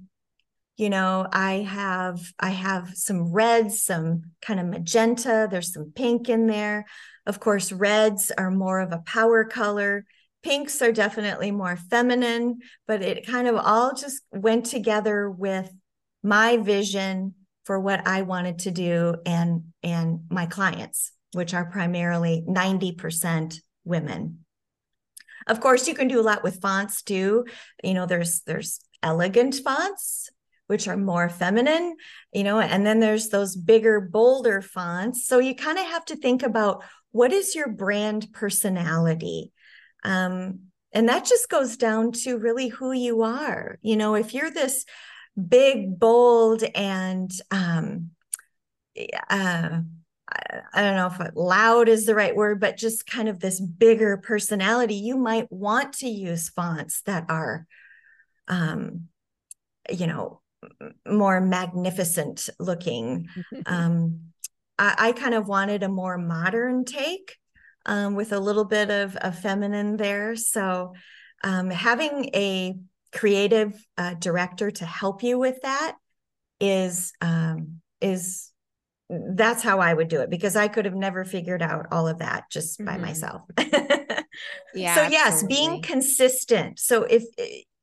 you 0.81 0.91
know 0.91 1.27
i 1.33 1.55
have 1.55 2.21
i 2.41 2.51
have 2.51 2.91
some 2.95 3.33
reds 3.33 3.83
some 3.83 4.23
kind 4.41 4.59
of 4.59 4.67
magenta 4.67 5.47
there's 5.51 5.73
some 5.73 5.93
pink 5.95 6.29
in 6.29 6.47
there 6.47 6.87
of 7.27 7.39
course 7.39 7.71
reds 7.71 8.33
are 8.37 8.51
more 8.51 8.81
of 8.81 8.93
a 8.93 9.03
power 9.07 9.45
color 9.45 10.05
pinks 10.43 10.81
are 10.81 10.93
definitely 10.93 11.51
more 11.51 11.77
feminine 11.77 12.59
but 12.87 13.03
it 13.03 13.27
kind 13.27 13.47
of 13.47 13.57
all 13.57 13.95
just 13.95 14.23
went 14.33 14.67
together 14.67 15.31
with 15.31 15.71
my 16.23 16.57
vision 16.57 17.35
for 17.65 17.79
what 17.79 18.07
i 18.07 18.23
wanted 18.23 18.59
to 18.59 18.71
do 18.71 19.15
and 19.27 19.65
and 19.83 20.21
my 20.31 20.47
clients 20.47 21.13
which 21.33 21.55
are 21.55 21.65
primarily 21.65 22.45
90% 22.49 23.61
women. 23.85 24.41
Of 25.47 25.61
course, 25.61 25.89
you 25.89 25.95
can 25.95 26.09
do 26.09 26.21
a 26.21 26.23
lot 26.23 26.43
with 26.43 26.61
fonts 26.61 27.03
too. 27.03 27.47
You 27.83 27.95
know, 27.95 28.07
there's 28.07 28.43
there's 28.43 28.81
elegant 29.03 29.55
fonts 29.65 30.29
which 30.71 30.87
are 30.87 30.97
more 30.97 31.29
feminine, 31.29 31.97
you 32.33 32.45
know, 32.45 32.61
and 32.61 32.87
then 32.87 33.01
there's 33.01 33.29
those 33.29 33.57
bigger 33.57 34.01
bolder 34.01 34.63
fonts. 34.63 35.27
So 35.27 35.41
you 35.41 35.53
kind 35.53 35.81
of 35.81 35.85
have 35.87 36.05
to 36.05 36.17
think 36.17 36.45
about 36.45 36.85
what 37.11 37.33
is 37.33 37.57
your 37.57 37.69
brand 37.69 38.33
personality? 38.33 39.51
Um, 40.05 40.61
and 40.93 41.09
that 41.09 41.25
just 41.25 41.49
goes 41.49 41.77
down 41.77 42.13
to 42.23 42.39
really 42.39 42.69
who 42.69 42.93
you 42.93 43.23
are. 43.23 43.81
You 43.83 43.97
know, 43.97 44.15
if 44.15 44.33
you're 44.33 44.53
this 44.53 44.85
big, 45.49 45.99
bold, 45.99 46.63
and 46.63 47.33
um, 47.51 48.11
uh, 49.29 49.81
I 50.73 50.83
don't 50.83 50.95
know 50.95 51.11
if 51.13 51.33
loud 51.35 51.89
is 51.89 52.07
the 52.07 52.15
right 52.15 52.37
word, 52.37 52.61
but 52.61 52.77
just 52.77 53.09
kind 53.09 53.29
of 53.29 53.41
this 53.41 53.59
bigger 53.59 54.19
personality, 54.19 54.95
you 54.95 55.17
might 55.17 55.51
want 55.51 55.95
to 55.95 56.09
use 56.09 56.49
fonts 56.49 57.03
that 57.07 57.25
are, 57.29 57.67
um, 58.47 59.09
you 59.91 60.07
know, 60.07 60.41
more 61.07 61.41
magnificent 61.41 62.49
looking. 62.59 63.29
um, 63.67 64.21
I, 64.79 64.95
I, 64.99 65.13
kind 65.13 65.35
of 65.35 65.49
wanted 65.49 65.83
a 65.83 65.89
more 65.89 66.19
modern 66.19 66.85
take 66.85 67.37
um, 67.87 68.15
with 68.15 68.33
a 68.33 68.39
little 68.39 68.65
bit 68.65 68.91
of, 68.91 69.17
of 69.17 69.39
feminine 69.39 69.97
there. 69.97 70.37
So 70.37 70.95
um, 71.43 71.71
having 71.71 72.31
a 72.35 72.79
creative 73.13 73.75
uh, 73.97 74.15
director 74.15 74.71
to 74.71 74.85
help 74.85 75.23
you 75.23 75.39
with 75.39 75.63
that 75.63 75.97
is 76.61 77.13
um, 77.21 77.81
is 78.01 78.51
that's 79.11 79.63
how 79.63 79.81
I 79.81 79.93
would 79.93 80.09
do 80.09 80.21
it 80.21 80.31
because 80.31 80.55
I 80.55 80.69
could 80.69 80.85
have 80.85 80.95
never 80.95 81.25
figured 81.25 81.63
out 81.63 81.87
all 81.91 82.07
of 82.07 82.19
that 82.19 82.45
just 82.51 82.79
mm-hmm. 82.79 82.87
by 82.87 82.99
myself. 82.99 83.43
yeah. 84.75 84.95
So 84.95 85.03
yes, 85.03 85.43
absolutely. 85.43 85.57
being 85.57 85.83
consistent. 85.83 86.79
So 86.79 87.03
if, 87.03 87.25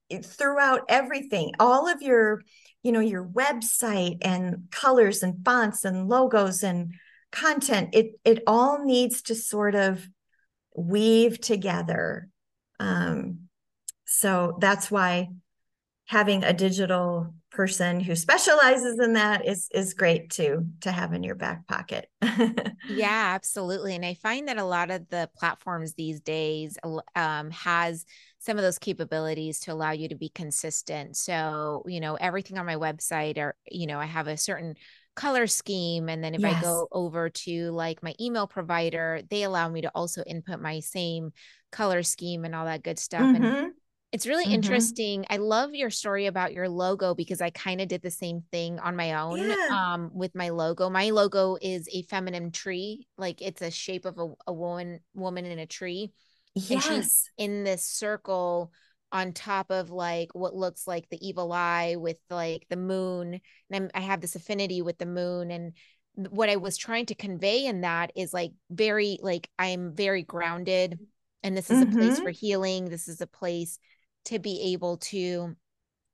if 0.10 0.26
throughout 0.26 0.82
everything, 0.88 1.54
all 1.60 1.88
of 1.88 2.02
your, 2.02 2.42
you 2.84 2.92
know, 2.92 3.00
your 3.00 3.26
website 3.26 4.18
and 4.22 4.68
colors 4.72 5.24
and 5.24 5.44
fonts 5.44 5.84
and 5.84 6.08
logos 6.08 6.64
and 6.64 6.94
content, 7.32 7.90
it 7.94 8.20
it 8.24 8.44
all 8.48 8.84
needs 8.84 9.24
to 9.24 9.36
sort 9.36 9.76
of 9.76 10.08
weave 10.76 11.42
together. 11.42 12.30
Um, 12.80 13.50
so 14.06 14.58
that's 14.60 14.90
why 14.90 15.30
having 16.06 16.44
a 16.44 16.54
digital 16.54 17.34
person 17.58 18.00
who 18.00 18.16
specializes 18.16 19.00
in 19.00 19.14
that 19.14 19.44
is 19.48 19.68
is 19.74 19.96
great 19.96 20.30
too 20.30 20.68
to 20.80 20.92
have 20.92 21.12
in 21.12 21.24
your 21.24 21.34
back 21.34 21.66
pocket. 21.66 22.08
yeah, 22.88 23.32
absolutely. 23.34 23.96
And 23.96 24.06
I 24.06 24.14
find 24.14 24.48
that 24.48 24.60
a 24.60 24.64
lot 24.64 24.92
of 24.92 25.10
the 25.10 25.28
platforms 25.36 25.96
these 25.96 26.22
days 26.22 26.78
um, 27.16 27.50
has 27.50 28.06
some 28.38 28.58
of 28.58 28.64
those 28.64 28.78
capabilities 28.78 29.60
to 29.62 29.74
allow 29.74 29.90
you 29.90 30.08
to 30.10 30.16
be 30.16 30.30
consistent. 30.30 31.18
So, 31.18 31.84
you 31.88 32.00
know, 32.00 32.14
everything 32.14 32.60
on 32.60 32.68
my 32.68 32.76
website 32.76 33.40
or, 33.40 33.56
you 33.72 33.88
know, 33.88 34.00
I 34.00 34.06
have 34.06 34.28
a 34.28 34.38
certain 34.38 34.76
color 35.16 35.48
scheme. 35.48 36.10
And 36.10 36.24
then 36.24 36.36
if 36.36 36.42
yes. 36.42 36.58
I 36.58 36.62
go 36.62 36.88
over 36.92 37.30
to 37.30 37.72
like 37.72 38.04
my 38.04 38.14
email 38.22 38.46
provider, 38.46 39.22
they 39.32 39.42
allow 39.42 39.68
me 39.68 39.82
to 39.82 39.92
also 39.96 40.22
input 40.28 40.62
my 40.62 40.80
same 40.80 41.32
color 41.72 42.04
scheme 42.04 42.46
and 42.46 42.54
all 42.54 42.66
that 42.66 42.84
good 42.84 43.00
stuff. 43.00 43.24
Mm-hmm. 43.24 43.44
And 43.44 43.74
it's 44.12 44.26
really 44.26 44.46
mm-hmm. 44.46 44.54
interesting. 44.54 45.26
I 45.30 45.38
love 45.38 45.76
your 45.76 45.90
story 45.90 46.28
about 46.28 46.54
your 46.54 46.70
logo 46.70 47.14
because 47.14 47.42
I 47.42 47.50
kind 47.50 47.82
of 47.82 47.88
did 47.88 48.02
the 48.02 48.12
same 48.12 48.44
thing 48.52 48.80
on 48.80 48.96
my 48.96 49.14
own 49.14 49.40
yeah. 49.40 49.68
um, 49.72 50.12
with 50.14 50.34
my 50.34 50.50
logo. 50.50 50.90
My 50.90 51.10
logo 51.10 51.58
is 51.62 51.90
a 51.92 52.04
feminine 52.04 52.52
tree, 52.52 53.08
like 53.18 53.42
it's 53.42 53.62
a 53.62 53.70
shape 53.70 54.06
of 54.06 54.18
a, 54.18 54.34
a 54.48 54.54
woman 54.54 55.02
woman 55.14 55.46
in 55.46 55.60
a 55.60 55.66
tree. 55.66 56.14
Yes. 56.56 56.72
And 56.72 57.04
she's 57.04 57.30
in 57.38 57.64
this 57.64 57.84
circle 57.84 58.72
on 59.12 59.34
top 59.34 59.72
of 59.72 59.90
like 59.90 60.34
what 60.34 60.56
looks 60.56 60.88
like 60.88 61.08
the 61.10 61.28
evil 61.28 61.52
eye 61.52 61.96
with 61.98 62.18
like 62.30 62.66
the 62.70 62.78
moon. 62.78 63.40
And 63.70 63.84
I'm, 63.84 63.90
I 63.94 64.06
have 64.06 64.22
this 64.22 64.36
affinity 64.36 64.82
with 64.82 64.98
the 64.98 65.06
moon 65.06 65.52
and 65.52 65.74
what 66.30 66.50
I 66.50 66.56
was 66.56 66.78
trying 66.78 67.06
to 67.08 67.16
convey 67.16 67.66
in 67.66 67.82
that 67.82 68.12
is 68.16 68.34
like 68.34 68.52
very 68.72 69.20
like 69.22 69.50
I'm 69.60 69.94
very 69.94 70.24
grounded 70.24 70.98
and 71.44 71.56
this 71.56 71.70
is 71.70 71.84
mm-hmm. 71.84 71.92
a 71.92 72.00
place 72.00 72.14
mm-hmm. 72.16 72.24
for 72.24 72.32
healing. 72.32 72.86
This 72.90 73.08
is 73.08 73.22
a 73.22 73.28
place 73.28 73.78
to 74.28 74.40
be 74.40 74.74
able 74.74 74.98
to 74.98 75.56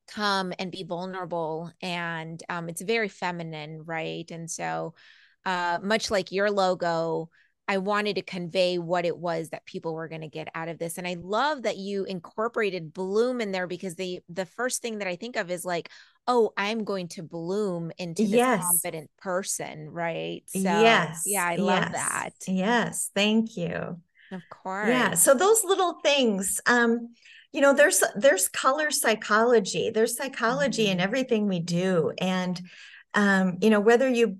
come 0.07 0.53
and 0.59 0.71
be 0.71 0.83
vulnerable 0.83 1.71
and 1.81 2.41
um, 2.49 2.69
it's 2.69 2.81
very 2.81 3.09
feminine 3.09 3.83
right? 3.85 4.29
And 4.31 4.49
so 4.49 4.93
uh, 5.45 5.79
much 5.81 6.09
like 6.09 6.31
your 6.31 6.49
logo 6.51 7.29
i 7.67 7.77
wanted 7.77 8.15
to 8.15 8.21
convey 8.21 8.77
what 8.77 9.05
it 9.05 9.17
was 9.17 9.49
that 9.49 9.65
people 9.65 9.93
were 9.93 10.07
going 10.07 10.21
to 10.21 10.27
get 10.27 10.47
out 10.55 10.67
of 10.67 10.77
this. 10.77 10.97
And 10.97 11.07
i 11.07 11.15
love 11.19 11.63
that 11.63 11.77
you 11.77 12.05
incorporated 12.05 12.93
bloom 12.93 13.41
in 13.41 13.51
there 13.51 13.67
because 13.67 13.95
the 13.95 14.21
the 14.29 14.45
first 14.45 14.81
thing 14.81 14.99
that 14.99 15.07
i 15.07 15.15
think 15.15 15.35
of 15.35 15.49
is 15.49 15.65
like 15.65 15.89
oh 16.27 16.51
i'm 16.57 16.83
going 16.83 17.07
to 17.09 17.23
bloom 17.23 17.91
into 17.97 18.23
this 18.23 18.31
yes. 18.31 18.63
confident 18.63 19.09
person 19.17 19.89
right? 19.89 20.43
So 20.47 20.59
yes 20.59 21.23
yeah 21.25 21.45
i 21.45 21.55
love 21.55 21.89
yes. 21.91 21.91
that. 21.93 22.29
yes. 22.47 23.11
Thank 23.15 23.57
you. 23.57 24.01
Of 24.31 24.41
course. 24.49 24.89
yeah 24.89 25.13
so 25.13 25.33
those 25.33 25.63
little 25.63 25.99
things 26.03 26.59
um 26.67 27.13
you 27.53 27.61
know 27.61 27.73
there's 27.73 28.03
there's 28.15 28.49
color 28.49 28.91
psychology 28.91 29.89
there's 29.89 30.17
psychology 30.17 30.85
mm-hmm. 30.85 30.93
in 30.93 30.99
everything 30.99 31.47
we 31.47 31.59
do 31.59 32.11
and 32.19 32.61
um, 33.13 33.57
you 33.61 33.69
know 33.69 33.79
whether 33.79 34.09
you 34.09 34.37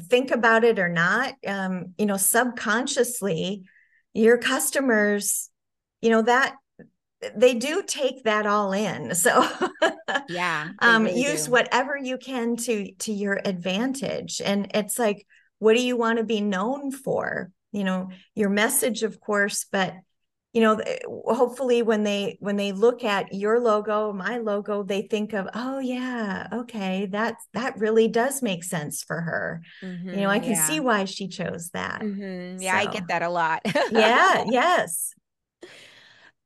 think 0.00 0.32
about 0.32 0.64
it 0.64 0.78
or 0.78 0.88
not 0.88 1.34
um, 1.46 1.94
you 1.98 2.06
know 2.06 2.16
subconsciously 2.16 3.62
your 4.14 4.38
customers 4.38 5.50
you 6.00 6.10
know 6.10 6.22
that 6.22 6.56
they 7.36 7.54
do 7.54 7.82
take 7.86 8.24
that 8.24 8.46
all 8.46 8.72
in 8.72 9.14
so 9.14 9.46
yeah 10.28 10.70
um, 10.80 11.04
really 11.04 11.22
use 11.22 11.46
do. 11.46 11.52
whatever 11.52 11.96
you 11.96 12.18
can 12.18 12.56
to 12.56 12.92
to 12.94 13.12
your 13.12 13.40
advantage 13.44 14.40
and 14.44 14.70
it's 14.74 14.98
like 14.98 15.26
what 15.58 15.76
do 15.76 15.82
you 15.82 15.96
want 15.96 16.18
to 16.18 16.24
be 16.24 16.40
known 16.40 16.90
for 16.90 17.50
you 17.72 17.84
know 17.84 18.08
your 18.34 18.48
message 18.48 19.02
of 19.02 19.20
course 19.20 19.66
but 19.70 19.94
you 20.54 20.60
know 20.60 20.80
hopefully 21.26 21.82
when 21.82 22.04
they 22.04 22.38
when 22.40 22.56
they 22.56 22.72
look 22.72 23.04
at 23.04 23.34
your 23.34 23.60
logo 23.60 24.12
my 24.12 24.38
logo 24.38 24.82
they 24.82 25.02
think 25.02 25.34
of 25.34 25.48
oh 25.54 25.80
yeah 25.80 26.46
okay 26.52 27.06
that 27.06 27.36
that 27.52 27.76
really 27.78 28.08
does 28.08 28.40
make 28.40 28.64
sense 28.64 29.02
for 29.02 29.20
her 29.20 29.60
mm-hmm, 29.82 30.08
you 30.08 30.16
know 30.16 30.30
i 30.30 30.38
can 30.38 30.52
yeah. 30.52 30.66
see 30.66 30.80
why 30.80 31.04
she 31.04 31.28
chose 31.28 31.70
that 31.74 32.00
mm-hmm. 32.00 32.62
yeah 32.62 32.80
so. 32.80 32.88
i 32.88 32.92
get 32.92 33.08
that 33.08 33.22
a 33.22 33.28
lot 33.28 33.60
yeah 33.90 34.44
yes 34.50 35.12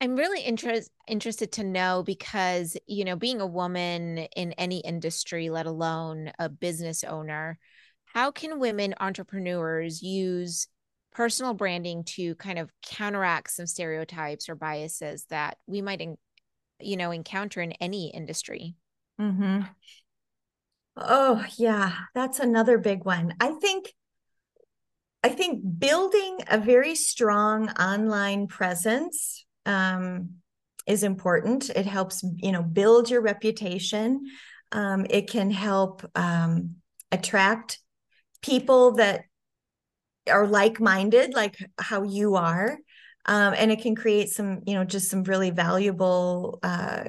I'm 0.00 0.14
really 0.14 0.40
interest, 0.40 0.92
interested 1.08 1.50
to 1.52 1.64
know 1.64 2.04
because, 2.06 2.76
you 2.86 3.04
know, 3.04 3.16
being 3.16 3.40
a 3.40 3.46
woman 3.46 4.18
in 4.36 4.52
any 4.52 4.78
industry, 4.78 5.50
let 5.50 5.66
alone 5.66 6.30
a 6.38 6.48
business 6.48 7.02
owner, 7.02 7.58
how 8.04 8.30
can 8.30 8.60
women 8.60 8.94
entrepreneurs 9.00 10.00
use 10.00 10.68
personal 11.12 11.54
branding 11.54 12.04
to 12.04 12.34
kind 12.36 12.58
of 12.58 12.70
counteract 12.82 13.50
some 13.50 13.66
stereotypes 13.66 14.48
or 14.48 14.54
biases 14.54 15.24
that 15.30 15.58
we 15.66 15.82
might, 15.82 16.00
you 16.80 16.96
know, 16.96 17.10
encounter 17.10 17.60
in 17.60 17.72
any 17.72 18.10
industry? 18.10 18.74
Mm-hmm. 19.20 19.62
Oh, 20.96 21.44
yeah, 21.56 21.92
that's 22.14 22.40
another 22.40 22.78
big 22.78 23.04
one. 23.04 23.34
I 23.40 23.52
think 23.52 23.92
I 25.22 25.30
think 25.30 25.62
building 25.78 26.38
a 26.48 26.58
very 26.58 26.94
strong 26.94 27.70
online 27.70 28.46
presence 28.46 29.44
um, 29.66 30.36
is 30.86 31.02
important. 31.02 31.70
It 31.70 31.86
helps, 31.86 32.24
you 32.36 32.52
know, 32.52 32.62
build 32.62 33.10
your 33.10 33.20
reputation. 33.20 34.26
Um, 34.70 35.06
it 35.10 35.28
can 35.28 35.50
help 35.50 36.08
um, 36.14 36.76
attract 37.10 37.80
people 38.42 38.92
that 38.92 39.24
are 40.28 40.46
like-minded, 40.46 41.34
like 41.34 41.56
how 41.78 42.02
you 42.02 42.36
are, 42.36 42.78
um, 43.26 43.54
and 43.56 43.70
it 43.70 43.82
can 43.82 43.94
create 43.94 44.30
some, 44.30 44.60
you 44.66 44.74
know, 44.74 44.84
just 44.84 45.10
some 45.10 45.22
really 45.24 45.50
valuable 45.50 46.58
uh, 46.62 47.04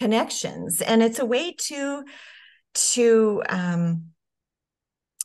connections. 0.00 0.80
And 0.80 1.02
it's 1.02 1.18
a 1.18 1.26
way 1.26 1.52
to 1.52 2.04
to 2.74 3.42
um, 3.48 4.10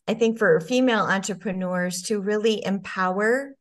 I 0.07 0.13
think 0.13 0.39
for 0.39 0.59
female 0.59 1.05
entrepreneurs 1.05 2.01
to 2.03 2.19
really 2.19 2.65
empower 2.65 3.55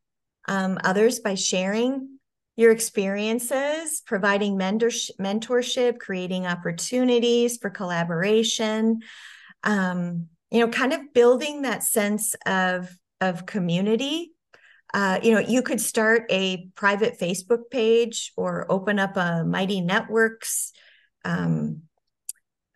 um, 0.47 0.79
others 0.83 1.19
by 1.19 1.35
sharing 1.35 2.19
your 2.57 2.71
experiences, 2.71 4.01
providing 4.05 4.57
mentorship, 4.57 5.11
mentorship 5.19 5.99
creating 5.99 6.45
opportunities 6.45 7.57
for 7.57 7.69
collaboration, 7.69 8.99
um, 9.63 10.27
you 10.51 10.59
know, 10.59 10.67
kind 10.67 10.93
of 10.93 11.13
building 11.13 11.61
that 11.61 11.83
sense 11.83 12.35
of, 12.45 12.89
of 13.19 13.45
community. 13.45 14.33
Uh, 14.93 15.19
you 15.23 15.31
know, 15.31 15.39
you 15.39 15.61
could 15.61 15.79
start 15.79 16.25
a 16.29 16.67
private 16.75 17.17
Facebook 17.17 17.69
page 17.71 18.33
or 18.35 18.69
open 18.69 18.99
up 18.99 19.15
a 19.15 19.45
Mighty 19.45 19.79
Networks 19.79 20.73
um, 21.23 21.83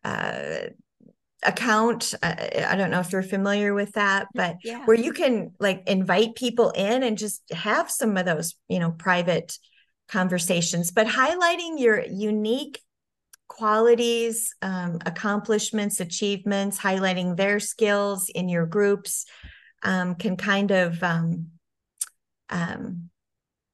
uh, 0.06 0.68
account. 1.44 2.14
I, 2.24 2.66
I, 2.70 2.76
don't 2.78 2.92
know 2.92 3.02
if 3.02 3.12
you're 3.12 3.22
familiar 3.22 3.74
with 3.74 3.94
that, 3.94 4.28
but 4.34 4.58
yeah. 4.64 4.86
where 4.86 4.96
you 4.96 5.12
can 5.12 5.52
like 5.60 5.84
invite 5.88 6.36
people 6.36 6.70
in 6.70 7.04
and 7.04 7.18
just 7.18 7.42
have 7.52 7.92
some 7.92 8.16
of 8.16 8.26
those, 8.26 8.56
you 8.70 8.80
know, 8.80 8.92
private 8.92 9.58
conversations, 10.08 10.92
but 10.92 11.08
highlighting 11.08 11.80
your 11.80 12.04
unique 12.06 12.80
qualities, 13.48 14.54
um, 14.62 15.00
accomplishments, 15.06 16.00
achievements, 16.00 16.80
highlighting 16.80 17.38
their 17.38 17.60
skills 17.60 18.30
in 18.34 18.50
your 18.50 18.66
groups 18.66 19.26
um, 19.84 20.16
can 20.16 20.36
kind 20.36 20.72
of, 20.72 21.02
um, 21.04 21.48
um 22.50 23.10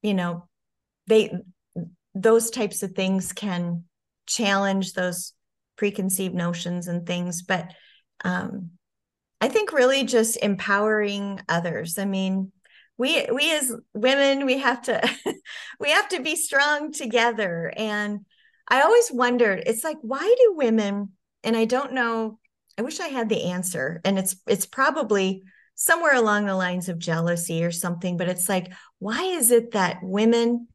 you 0.02 0.14
know, 0.14 0.48
they 1.08 1.32
those 2.14 2.50
types 2.50 2.84
of 2.84 2.92
things 2.92 3.34
can 3.34 3.84
challenge 4.28 4.94
those 4.94 5.34
preconceived 5.78 6.36
notions 6.36 6.88
and 6.88 7.08
things 7.08 7.42
but 7.42 7.72
um, 8.24 8.72
i 9.40 9.48
think 9.48 9.72
really 9.72 10.04
just 10.04 10.38
empowering 10.38 11.40
others. 11.50 11.98
I 11.98 12.06
mean 12.06 12.52
we 12.98 13.28
we 13.34 13.52
as 13.52 13.74
women 13.96 14.46
we 14.46 14.60
have 14.60 14.84
to 14.84 15.02
we 15.80 15.90
have 15.90 16.08
to 16.10 16.22
be 16.22 16.36
strong 16.36 16.92
together. 16.92 17.74
And 17.76 18.20
i 18.68 18.82
always 18.82 19.12
wondered 19.12 19.64
it's 19.66 19.84
like 19.84 19.98
why 20.02 20.36
do 20.38 20.54
women 20.56 21.10
and 21.44 21.56
i 21.56 21.66
don't 21.66 21.94
know 21.94 22.40
i 22.78 22.82
wish 22.82 23.00
i 23.00 23.08
had 23.08 23.30
the 23.30 23.46
answer 23.46 24.02
and 24.06 24.18
it's 24.18 24.36
it's 24.48 24.66
probably 24.66 25.44
somewhere 25.76 26.16
along 26.16 26.46
the 26.46 26.56
lines 26.56 26.90
of 26.90 27.00
jealousy 27.00 27.64
or 27.64 27.72
something 27.72 28.18
but 28.18 28.30
it's 28.30 28.48
like 28.50 28.72
why 29.00 29.24
is 29.24 29.52
it 29.52 29.72
that 29.72 29.98
women 30.02 30.68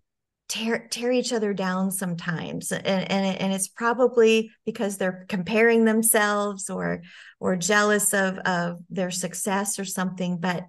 tear 0.49 0.87
tear 0.91 1.11
each 1.11 1.33
other 1.33 1.53
down 1.53 1.91
sometimes? 1.91 2.71
And, 2.73 2.87
and 2.87 3.41
and 3.41 3.53
it's 3.53 3.69
probably 3.69 4.51
because 4.65 4.97
they're 4.97 5.27
comparing 5.29 5.85
themselves 5.85 6.71
or 6.71 7.03
or 7.41 7.57
jealous 7.57 8.15
of 8.15 8.39
of 8.39 8.81
their 8.91 9.11
success 9.11 9.79
or 9.79 9.85
something 9.85 10.39
but 10.39 10.65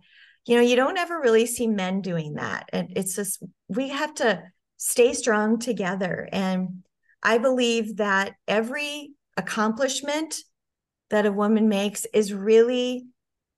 you 0.45 0.55
know 0.55 0.61
you 0.61 0.75
don't 0.75 0.97
ever 0.97 1.19
really 1.19 1.45
see 1.45 1.67
men 1.67 2.01
doing 2.01 2.35
that 2.35 2.69
and 2.73 2.93
it's 2.95 3.15
just 3.15 3.43
we 3.67 3.89
have 3.89 4.13
to 4.15 4.41
stay 4.77 5.13
strong 5.13 5.59
together 5.59 6.27
and 6.31 6.83
i 7.23 7.37
believe 7.37 7.97
that 7.97 8.33
every 8.47 9.11
accomplishment 9.35 10.35
that 11.09 11.25
a 11.25 11.31
woman 11.31 11.69
makes 11.69 12.05
is 12.13 12.33
really 12.33 13.05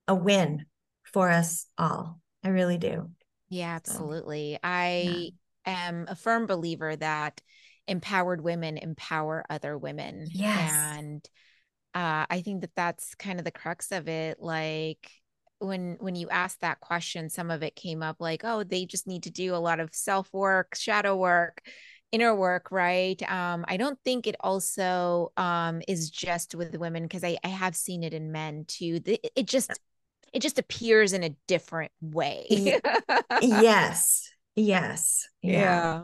a 0.08 0.16
win 0.16 0.66
for 1.04 1.30
us 1.30 1.66
all 1.78 2.20
i 2.44 2.50
really 2.50 2.78
do 2.78 3.10
yeah 3.50 3.76
absolutely 3.76 4.54
so, 4.54 4.60
i 4.64 5.06
yeah 5.08 5.30
am 5.66 6.06
a 6.08 6.16
firm 6.16 6.48
believer 6.48 6.96
that 6.96 7.42
empowered 7.88 8.42
women 8.42 8.78
empower 8.78 9.44
other 9.50 9.78
women. 9.78 10.28
Yes. 10.32 10.72
And 10.72 11.30
uh, 11.94 12.26
I 12.30 12.42
think 12.44 12.62
that 12.62 12.76
that's 12.76 13.16
kind 13.16 13.40
of 13.40 13.46
the 13.46 13.52
crux 13.52 13.92
of 13.92 14.08
it. 14.08 14.38
Like 14.40 15.10
when 15.60 15.98
when 16.00 16.16
you 16.16 16.30
asked 16.30 16.62
that 16.62 16.80
question, 16.80 17.30
some 17.30 17.52
of 17.52 17.64
it 17.64 17.76
came 17.76 18.04
up 18.04 18.18
like, 18.20 18.42
oh, 18.44 18.64
they 18.64 18.86
just 18.86 19.08
need 19.08 19.24
to 19.24 19.32
do 19.32 19.56
a 19.56 19.58
lot 19.58 19.80
of 19.80 19.94
self 19.94 20.32
work, 20.34 20.76
shadow 20.76 21.16
work, 21.16 21.62
inner 22.12 22.36
work, 22.36 22.72
right? 22.72 23.22
Um, 23.32 23.66
I 23.68 23.78
don't 23.78 24.00
think 24.04 24.28
it 24.28 24.36
also 24.40 25.32
um, 25.38 25.82
is 25.88 26.10
just 26.10 26.56
with 26.56 26.76
women 26.76 27.04
because 27.04 27.24
I, 27.24 27.38
I 27.44 27.50
have 27.50 27.76
seen 27.76 28.04
it 28.04 28.14
in 28.14 28.32
men 28.32 28.66
too. 28.68 29.02
It 29.06 29.48
just 29.48 29.72
it 30.32 30.42
just 30.42 30.60
appears 30.60 31.14
in 31.14 31.24
a 31.24 31.36
different 31.48 31.92
way. 32.02 32.80
yes 33.42 34.30
Yes. 34.60 35.28
Yeah. 35.42 35.60
yeah. 35.62 36.04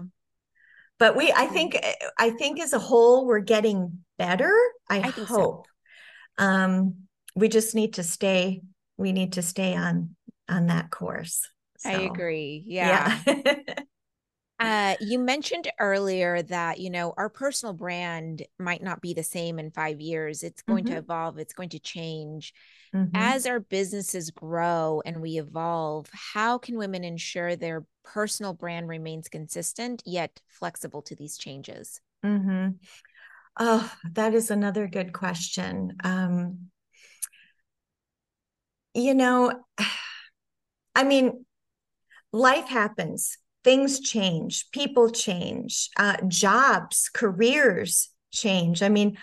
But 0.97 1.17
we, 1.17 1.29
I 1.29 1.47
think, 1.47 1.77
I 2.17 2.29
think 2.29 2.61
as 2.61 2.71
a 2.71 2.79
whole, 2.79 3.25
we're 3.25 3.41
getting 3.41 4.05
better. 4.17 4.57
I, 4.89 4.99
I 4.99 5.09
hope. 5.09 5.67
So. 6.37 6.45
Um, 6.45 6.95
we 7.35 7.49
just 7.49 7.75
need 7.75 7.95
to 7.95 8.03
stay. 8.03 8.61
We 8.95 9.11
need 9.11 9.33
to 9.33 9.41
stay 9.41 9.75
on 9.75 10.15
on 10.47 10.67
that 10.67 10.89
course. 10.89 11.49
So, 11.79 11.89
I 11.89 12.03
agree. 12.03 12.63
Yeah. 12.65 13.19
yeah. 13.27 13.63
uh, 14.59 14.95
you 15.01 15.19
mentioned 15.19 15.69
earlier 15.79 16.41
that 16.43 16.79
you 16.79 16.89
know 16.89 17.13
our 17.17 17.29
personal 17.29 17.73
brand 17.73 18.43
might 18.57 18.81
not 18.81 19.01
be 19.01 19.13
the 19.13 19.23
same 19.23 19.59
in 19.59 19.71
five 19.71 19.99
years. 19.99 20.43
It's 20.43 20.61
going 20.61 20.85
mm-hmm. 20.85 20.93
to 20.93 20.99
evolve. 20.99 21.37
It's 21.37 21.53
going 21.53 21.69
to 21.69 21.79
change. 21.79 22.53
Mm-hmm. 22.93 23.15
As 23.15 23.45
our 23.45 23.59
businesses 23.59 24.31
grow 24.31 25.01
and 25.05 25.21
we 25.21 25.37
evolve, 25.37 26.09
how 26.13 26.57
can 26.57 26.77
women 26.77 27.03
ensure 27.03 27.55
their 27.55 27.85
personal 28.05 28.53
brand 28.53 28.87
remains 28.87 29.27
consistent 29.27 30.01
yet 30.05 30.39
flexible 30.47 31.01
to 31.03 31.15
these 31.15 31.37
changes? 31.37 31.99
Mm-hmm. 32.25 32.69
Oh, 33.57 33.91
that 34.13 34.33
is 34.33 34.51
another 34.51 34.87
good 34.87 35.11
question. 35.11 35.97
Um, 36.03 36.69
you 38.93 39.13
know, 39.13 39.63
I 40.95 41.03
mean, 41.03 41.45
life 42.31 42.69
happens, 42.69 43.37
things 43.65 43.99
change, 43.99 44.71
people 44.71 45.09
change, 45.09 45.89
uh, 45.97 46.17
jobs, 46.27 47.09
careers 47.11 48.09
change. 48.31 48.83
I 48.83 48.89
mean, 48.89 49.17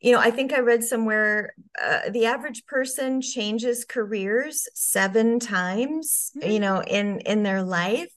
you 0.00 0.12
know, 0.12 0.20
I 0.20 0.30
think 0.30 0.52
I 0.52 0.60
read 0.60 0.84
somewhere 0.84 1.54
uh, 1.82 2.08
the 2.10 2.26
average 2.26 2.64
person 2.66 3.20
changes 3.20 3.84
careers 3.84 4.68
seven 4.74 5.40
times, 5.40 6.30
mm-hmm. 6.38 6.50
you 6.50 6.60
know, 6.60 6.82
in 6.82 7.18
in 7.20 7.42
their 7.42 7.62
life. 7.62 8.12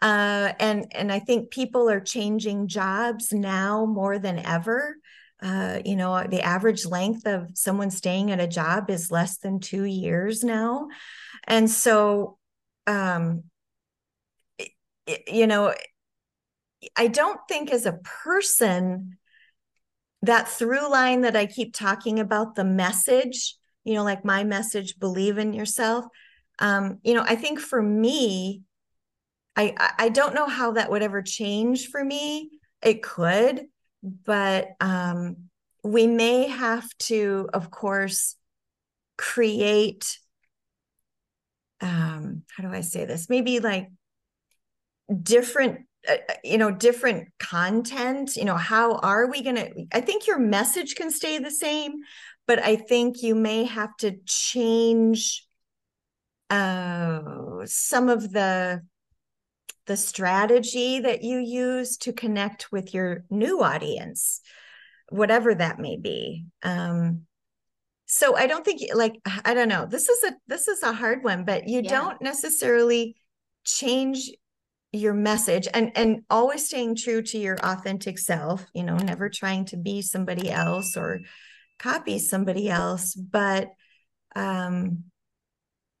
Uh, 0.00 0.52
and 0.60 0.86
and 0.94 1.10
I 1.10 1.18
think 1.18 1.50
people 1.50 1.90
are 1.90 2.00
changing 2.00 2.68
jobs 2.68 3.32
now 3.32 3.86
more 3.86 4.18
than 4.18 4.38
ever. 4.38 4.96
Uh, 5.40 5.78
you 5.84 5.96
know, 5.96 6.22
the 6.28 6.42
average 6.42 6.84
length 6.84 7.26
of 7.26 7.48
someone 7.54 7.90
staying 7.90 8.30
at 8.30 8.40
a 8.40 8.46
job 8.46 8.90
is 8.90 9.10
less 9.10 9.38
than 9.38 9.58
two 9.58 9.84
years 9.84 10.44
now, 10.44 10.88
and 11.46 11.70
so, 11.70 12.38
um, 12.86 13.44
you 15.26 15.46
know, 15.46 15.74
I 16.96 17.08
don't 17.08 17.40
think 17.48 17.70
as 17.70 17.86
a 17.86 17.98
person 18.24 19.18
that 20.22 20.48
through 20.48 20.90
line 20.90 21.22
that 21.22 21.36
I 21.36 21.46
keep 21.46 21.74
talking 21.74 22.18
about, 22.18 22.54
the 22.54 22.64
message, 22.64 23.56
you 23.84 23.94
know, 23.94 24.04
like 24.04 24.24
my 24.24 24.44
message, 24.44 24.98
believe 24.98 25.38
in 25.38 25.52
yourself. 25.52 26.04
Um, 26.58 26.98
you 27.02 27.14
know, 27.14 27.24
I 27.26 27.36
think 27.36 27.60
for 27.60 27.80
me, 27.80 28.62
I 29.56 29.74
I 29.98 30.08
don't 30.08 30.34
know 30.34 30.46
how 30.46 30.72
that 30.72 30.90
would 30.90 31.02
ever 31.02 31.22
change 31.22 31.88
for 31.88 32.04
me. 32.04 32.50
It 32.82 33.02
could, 33.02 33.66
but 34.02 34.68
um, 34.80 35.48
we 35.82 36.06
may 36.06 36.48
have 36.48 36.88
to, 36.98 37.48
of 37.52 37.70
course, 37.70 38.36
create. 39.16 40.18
Um, 41.80 42.42
how 42.56 42.64
do 42.64 42.70
I 42.70 42.80
say 42.80 43.04
this? 43.04 43.28
Maybe 43.28 43.60
like 43.60 43.88
different 45.22 45.86
uh, 46.08 46.16
uh, 46.28 46.34
you 46.44 46.58
know 46.58 46.70
different 46.70 47.28
content 47.38 48.36
you 48.36 48.44
know 48.44 48.56
how 48.56 48.96
are 48.96 49.28
we 49.28 49.42
going 49.42 49.56
to 49.56 49.86
i 49.92 50.00
think 50.00 50.26
your 50.26 50.38
message 50.38 50.94
can 50.94 51.10
stay 51.10 51.38
the 51.38 51.50
same 51.50 51.92
but 52.46 52.62
i 52.62 52.76
think 52.76 53.22
you 53.22 53.34
may 53.34 53.64
have 53.64 53.96
to 53.96 54.16
change 54.24 55.46
uh, 56.50 57.20
some 57.64 58.08
of 58.08 58.32
the 58.32 58.82
the 59.86 59.96
strategy 59.96 61.00
that 61.00 61.22
you 61.22 61.38
use 61.38 61.96
to 61.96 62.12
connect 62.12 62.70
with 62.70 62.92
your 62.94 63.24
new 63.30 63.62
audience 63.62 64.40
whatever 65.08 65.54
that 65.54 65.78
may 65.78 65.96
be 65.96 66.44
um 66.62 67.22
so 68.04 68.36
i 68.36 68.46
don't 68.46 68.64
think 68.64 68.82
like 68.94 69.14
i 69.44 69.54
don't 69.54 69.68
know 69.68 69.86
this 69.86 70.08
is 70.08 70.22
a 70.24 70.32
this 70.46 70.68
is 70.68 70.82
a 70.82 70.92
hard 70.92 71.24
one 71.24 71.44
but 71.44 71.66
you 71.66 71.80
yeah. 71.82 71.90
don't 71.90 72.20
necessarily 72.20 73.16
change 73.64 74.30
your 74.92 75.12
message 75.12 75.68
and 75.74 75.92
and 75.96 76.22
always 76.30 76.66
staying 76.66 76.96
true 76.96 77.20
to 77.20 77.38
your 77.38 77.58
authentic 77.58 78.18
self 78.18 78.64
you 78.72 78.82
know 78.82 78.96
never 78.96 79.28
trying 79.28 79.64
to 79.66 79.76
be 79.76 80.00
somebody 80.00 80.50
else 80.50 80.96
or 80.96 81.20
copy 81.78 82.18
somebody 82.18 82.70
else 82.70 83.14
but 83.14 83.68
um 84.34 85.04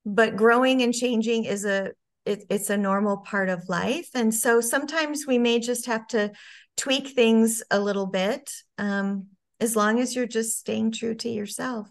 but 0.06 0.36
growing 0.36 0.82
and 0.82 0.94
changing 0.94 1.44
is 1.44 1.64
a 1.64 1.92
it, 2.24 2.44
it's 2.50 2.68
a 2.68 2.76
normal 2.76 3.18
part 3.18 3.48
of 3.48 3.68
life. 3.70 4.10
And 4.14 4.34
so 4.34 4.60
sometimes 4.60 5.26
we 5.26 5.38
may 5.38 5.60
just 5.60 5.86
have 5.86 6.06
to 6.08 6.30
tweak 6.76 7.08
things 7.08 7.62
a 7.70 7.80
little 7.80 8.06
bit 8.06 8.50
um 8.76 9.28
as 9.60 9.74
long 9.74 9.98
as 9.98 10.14
you're 10.14 10.26
just 10.26 10.58
staying 10.58 10.92
true 10.92 11.14
to 11.16 11.28
yourself. 11.28 11.90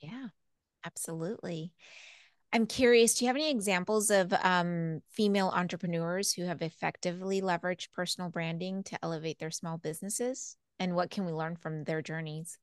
Yeah 0.00 0.28
absolutely 0.84 1.72
I'm 2.52 2.66
curious, 2.66 3.14
do 3.14 3.24
you 3.24 3.28
have 3.28 3.36
any 3.36 3.50
examples 3.50 4.10
of 4.10 4.32
um, 4.42 5.00
female 5.10 5.52
entrepreneurs 5.54 6.32
who 6.32 6.44
have 6.44 6.62
effectively 6.62 7.42
leveraged 7.42 7.92
personal 7.92 8.30
branding 8.30 8.82
to 8.84 8.98
elevate 9.02 9.38
their 9.38 9.50
small 9.50 9.78
businesses? 9.78 10.56
And 10.78 10.94
what 10.94 11.10
can 11.10 11.26
we 11.26 11.32
learn 11.32 11.56
from 11.56 11.84
their 11.84 12.02
journeys? 12.02 12.58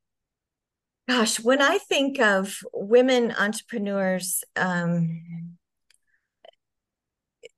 Gosh, 1.08 1.40
when 1.40 1.62
I 1.62 1.80
think 1.80 2.20
of 2.20 2.58
women 2.72 3.34
entrepreneurs, 3.38 4.44
um, 4.56 5.58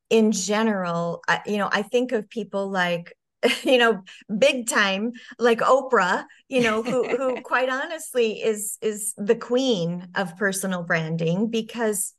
in 0.09 0.31
general, 0.31 1.21
I, 1.27 1.41
you 1.45 1.57
know, 1.57 1.69
I 1.71 1.83
think 1.83 2.11
of 2.11 2.29
people 2.29 2.69
like 2.69 3.13
you 3.63 3.77
know 3.77 4.01
big 4.37 4.67
time 4.67 5.11
like 5.39 5.59
oprah 5.59 6.25
you 6.49 6.61
know 6.61 6.81
who 6.83 7.07
who 7.17 7.41
quite 7.41 7.69
honestly 7.69 8.41
is 8.41 8.77
is 8.81 9.13
the 9.17 9.35
queen 9.35 10.07
of 10.15 10.37
personal 10.37 10.83
branding 10.83 11.49
because 11.49 12.13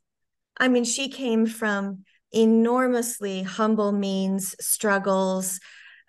I 0.59 0.67
mean, 0.67 0.83
she 0.83 1.09
came 1.09 1.45
from 1.45 2.03
enormously 2.31 3.43
humble 3.43 3.91
means, 3.91 4.55
struggles, 4.59 5.59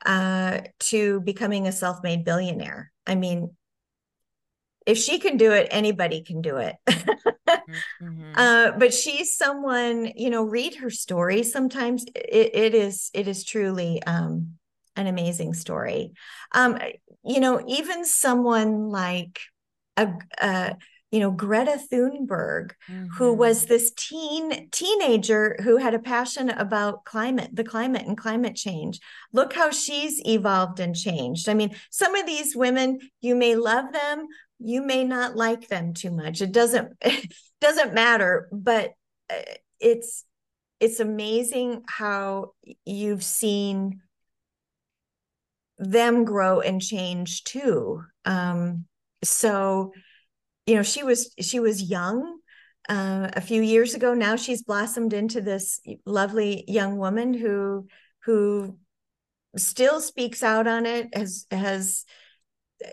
uh, 0.07 0.61
to 0.81 1.21
becoming 1.21 1.67
a 1.67 1.73
self 1.73 2.03
made 2.03 2.25
billionaire. 2.25 2.93
I 3.07 3.15
mean, 3.15 3.55
if 4.87 4.97
she 4.97 5.19
can 5.19 5.37
do 5.37 5.53
it, 5.53 5.69
anybody 5.71 6.23
can 6.23 6.41
do 6.41 6.57
it. 6.57 6.77
mm-hmm. 6.89 8.33
uh, 8.35 8.73
but 8.79 8.95
she's 8.95 9.37
someone, 9.37 10.13
you 10.17 10.31
know, 10.31 10.45
read 10.45 10.77
her 10.77 10.91
story. 10.91 11.43
Sometimes 11.43 12.05
it, 12.15 12.55
it 12.55 12.75
is 12.75 13.11
it 13.13 13.29
is 13.29 13.45
truly 13.45 14.03
um, 14.05 14.55
an 14.99 15.07
amazing 15.07 15.55
story. 15.55 16.13
Um, 16.53 16.79
you 17.25 17.41
know, 17.41 17.63
even 17.67 18.05
someone 18.05 18.89
like 18.89 19.41
a, 19.97 20.13
a 20.41 20.77
you 21.11 21.21
know 21.21 21.31
Greta 21.31 21.81
Thunberg 21.91 22.73
mm-hmm. 22.91 23.07
who 23.17 23.33
was 23.33 23.67
this 23.67 23.93
teen 23.97 24.69
teenager 24.71 25.57
who 25.63 25.77
had 25.77 25.95
a 25.95 25.99
passion 25.99 26.51
about 26.51 27.05
climate 27.05 27.51
the 27.53 27.65
climate 27.65 28.07
and 28.07 28.17
climate 28.17 28.57
change 28.57 29.01
look 29.33 29.55
how 29.55 29.71
she's 29.71 30.21
evolved 30.27 30.81
and 30.81 30.95
changed 30.95 31.49
i 31.49 31.55
mean 31.55 31.75
some 31.91 32.15
of 32.15 32.27
these 32.27 32.55
women 32.55 32.99
you 33.21 33.35
may 33.35 33.57
love 33.57 33.93
them 33.93 34.27
you 34.59 34.83
may 34.83 35.05
not 35.05 35.37
like 35.37 35.69
them 35.69 35.95
too 35.95 36.11
much 36.11 36.43
it 36.43 36.53
doesn't 36.53 36.93
it 37.01 37.33
doesn't 37.61 37.95
matter 37.95 38.49
but 38.53 38.93
uh, 39.31 39.55
it's 39.81 40.25
it's 40.81 41.01
amazing 41.01 41.83
how 41.89 42.53
you've 42.85 43.25
seen 43.25 44.01
them 45.79 46.25
grow 46.25 46.61
and 46.61 46.83
change 46.83 47.45
too. 47.45 48.03
Um 48.25 48.85
so 49.23 49.93
you 50.67 50.75
know 50.75 50.83
she 50.83 51.03
was 51.03 51.33
she 51.41 51.61
was 51.61 51.83
young 51.83 52.39
uh, 52.89 53.29
a 53.35 53.41
few 53.41 53.63
years 53.63 53.95
ago. 53.95 54.15
Now 54.15 54.37
she's 54.37 54.63
blossomed 54.63 55.13
into 55.13 55.41
this 55.41 55.81
lovely 56.07 56.65
young 56.67 56.97
woman 56.97 57.35
who 57.35 57.87
who 58.25 58.79
still 59.57 60.01
speaks 60.01 60.43
out 60.43 60.67
on 60.67 60.87
it 60.87 61.09
has 61.15 61.47
has 61.51 62.05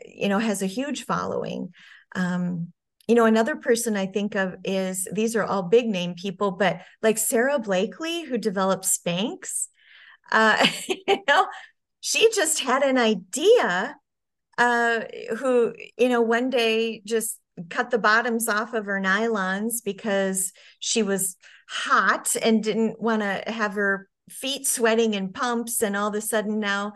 you 0.06 0.30
know 0.30 0.40
has 0.40 0.62
a 0.62 0.68
huge 0.68 1.06
following. 1.06 1.70
Um 2.16 2.72
you 3.08 3.16
know 3.16 3.26
another 3.26 3.56
person 3.56 3.96
i 3.96 4.06
think 4.06 4.36
of 4.36 4.56
is 4.64 5.08
these 5.12 5.36
are 5.36 5.44
all 5.44 5.64
big 5.64 5.88
name 5.88 6.16
people 6.16 6.52
but 6.52 6.82
like 7.02 7.18
Sara 7.18 7.60
Blakely 7.60 8.24
who 8.24 8.38
developed 8.38 8.86
spanx 8.86 9.68
uh 10.32 10.66
you 10.88 11.18
know 11.28 11.48
she 12.06 12.30
just 12.30 12.60
had 12.60 12.84
an 12.84 13.00
idea 13.00 13.98
uh 14.60 15.00
who 15.40 15.74
you 15.98 16.08
know 16.08 16.22
one 16.22 16.52
day 16.52 17.02
just 17.04 17.40
cut 17.72 17.90
the 17.90 17.98
bottoms 17.98 18.48
off 18.48 18.76
of 18.76 18.86
her 18.86 19.02
nylons 19.02 19.84
because 19.84 20.54
she 20.80 21.02
was 21.02 21.36
hot 21.68 22.36
and 22.44 22.64
didn't 22.64 23.02
want 23.02 23.24
to 23.24 23.44
have 23.52 23.74
her 23.74 24.08
feet 24.30 24.68
sweating 24.68 25.16
in 25.16 25.34
pumps. 25.34 25.82
And 25.82 25.98
all 25.98 26.10
of 26.10 26.14
a 26.14 26.22
sudden 26.22 26.60
now 26.60 26.94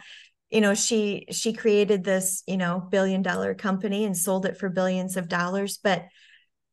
you 0.52 0.62
know 0.62 0.76
she 0.76 1.26
she 1.32 1.54
created 1.54 2.04
this 2.04 2.44
you 2.46 2.58
know 2.58 2.80
billion 2.80 3.24
dollar 3.24 3.56
company 3.56 4.06
and 4.06 4.16
sold 4.16 4.46
it 4.46 4.58
for 4.58 4.70
billions 4.70 5.18
of 5.18 5.28
dollars. 5.28 5.80
But 5.82 6.06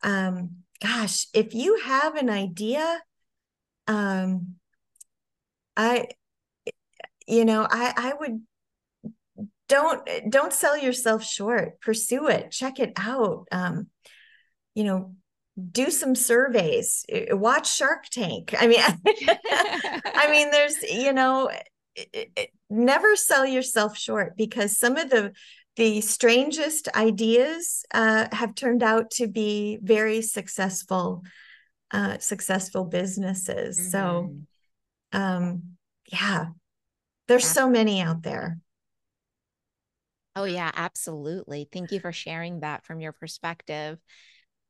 um 0.03 0.57
gosh 0.83 1.27
if 1.33 1.55
you 1.55 1.81
have 1.85 2.17
an 2.17 2.29
idea 2.29 3.01
um 3.87 4.57
i 5.75 6.07
you 7.27 7.45
know 7.45 7.67
i 7.71 7.93
i 7.97 8.13
would 8.19 8.41
don't 9.69 10.09
don't 10.29 10.53
sell 10.53 10.77
yourself 10.77 11.25
short. 11.25 11.81
Pursue 11.81 12.29
it. 12.29 12.51
Check 12.51 12.79
it 12.79 12.93
out. 12.97 13.47
Um, 13.51 13.89
you 14.75 14.85
know 14.85 15.15
do 15.73 15.91
some 15.91 16.15
surveys. 16.15 17.05
Watch 17.31 17.75
shark 17.75 18.05
tank. 18.11 18.55
I 18.59 18.67
mean 18.67 18.81
i 18.85 20.29
mean 20.31 20.51
there's 20.51 20.83
you 20.83 21.13
know 21.13 21.51
it, 21.95 22.31
it, 22.37 22.51
never 22.69 23.17
sell 23.17 23.47
yourself 23.47 23.97
short 23.97 24.37
because 24.37 24.79
some 24.79 24.97
of 24.97 25.11
the 25.11 25.33
the 25.77 26.01
strangest 26.01 26.89
ideas 26.95 27.85
uh, 27.93 28.27
have 28.33 28.55
turned 28.55 28.83
out 28.83 29.11
to 29.11 29.27
be 29.27 29.79
very 29.83 30.23
successful 30.23 31.23
uh, 31.93 32.19
successful 32.19 32.85
businesses. 32.85 33.79
Mm-hmm. 33.79 33.91
so 33.91 34.37
um 35.13 35.63
yeah 36.13 36.47
there's 37.29 37.47
so 37.47 37.69
many 37.69 38.01
out 38.01 38.23
there 38.23 38.59
Oh 40.37 40.45
yeah, 40.45 40.71
absolutely. 40.77 41.69
Thank 41.73 41.91
you 41.93 41.99
for 41.99 42.13
sharing 42.13 42.61
that 42.61 42.85
from 42.85 43.01
your 43.01 43.13
perspective. 43.13 43.99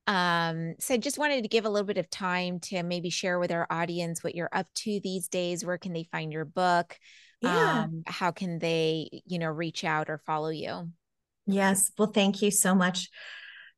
Um, 0.07 0.77
so 0.79 0.97
just 0.97 1.19
wanted 1.19 1.43
to 1.43 1.49
give 1.49 1.65
a 1.65 1.69
little 1.69 1.89
bit 1.89 1.99
of 1.99 2.09
time 2.09 2.61
to 2.61 2.85
maybe 2.85 3.11
share 3.11 3.41
with 3.41 3.51
our 3.51 3.67
audience 3.69 4.23
what 4.23 4.37
you're 4.37 4.49
up 4.53 4.69
to 4.77 5.01
these 5.03 5.27
days. 5.27 5.65
Where 5.65 5.79
can 5.79 5.93
they 5.93 6.05
find 6.05 6.33
your 6.33 6.45
book? 6.45 6.97
Yeah. 7.43 7.83
Um, 7.83 8.05
how 8.07 8.31
can 8.31 8.61
they, 8.61 9.23
you 9.27 9.41
know, 9.41 9.49
reach 9.49 9.83
out 9.83 10.09
or 10.09 10.19
follow 10.19 10.51
you? 10.51 10.93
Yes. 11.47 11.91
Well, 11.99 12.13
thank 12.13 12.43
you 12.43 12.53
so 12.53 12.77
much 12.77 13.11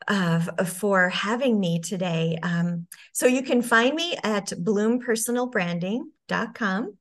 uh, 0.06 0.40
for 0.64 1.08
having 1.08 1.58
me 1.58 1.80
today. 1.80 2.36
Um, 2.42 2.86
so 3.14 3.26
you 3.26 3.42
can 3.42 3.62
find 3.62 3.94
me 3.94 4.14
at 4.22 4.48
bloompersonalbranding.com. 4.48 6.97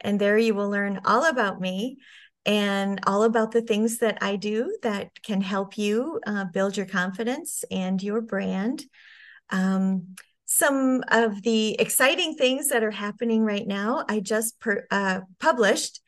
And 0.00 0.20
there 0.20 0.38
you 0.38 0.54
will 0.54 0.70
learn 0.70 1.00
all 1.04 1.24
about 1.28 1.60
me 1.60 1.98
and 2.46 3.00
all 3.06 3.24
about 3.24 3.52
the 3.52 3.62
things 3.62 3.98
that 3.98 4.18
I 4.22 4.36
do 4.36 4.76
that 4.82 5.22
can 5.22 5.40
help 5.40 5.76
you 5.76 6.20
uh, 6.26 6.44
build 6.44 6.76
your 6.76 6.86
confidence 6.86 7.64
and 7.70 8.02
your 8.02 8.20
brand. 8.20 8.84
Um, 9.50 10.16
some 10.46 11.04
of 11.08 11.42
the 11.42 11.80
exciting 11.80 12.34
things 12.34 12.68
that 12.68 12.82
are 12.82 12.90
happening 12.90 13.44
right 13.44 13.66
now, 13.66 14.04
I 14.08 14.20
just 14.20 14.58
per, 14.58 14.86
uh, 14.90 15.20
published 15.38 16.00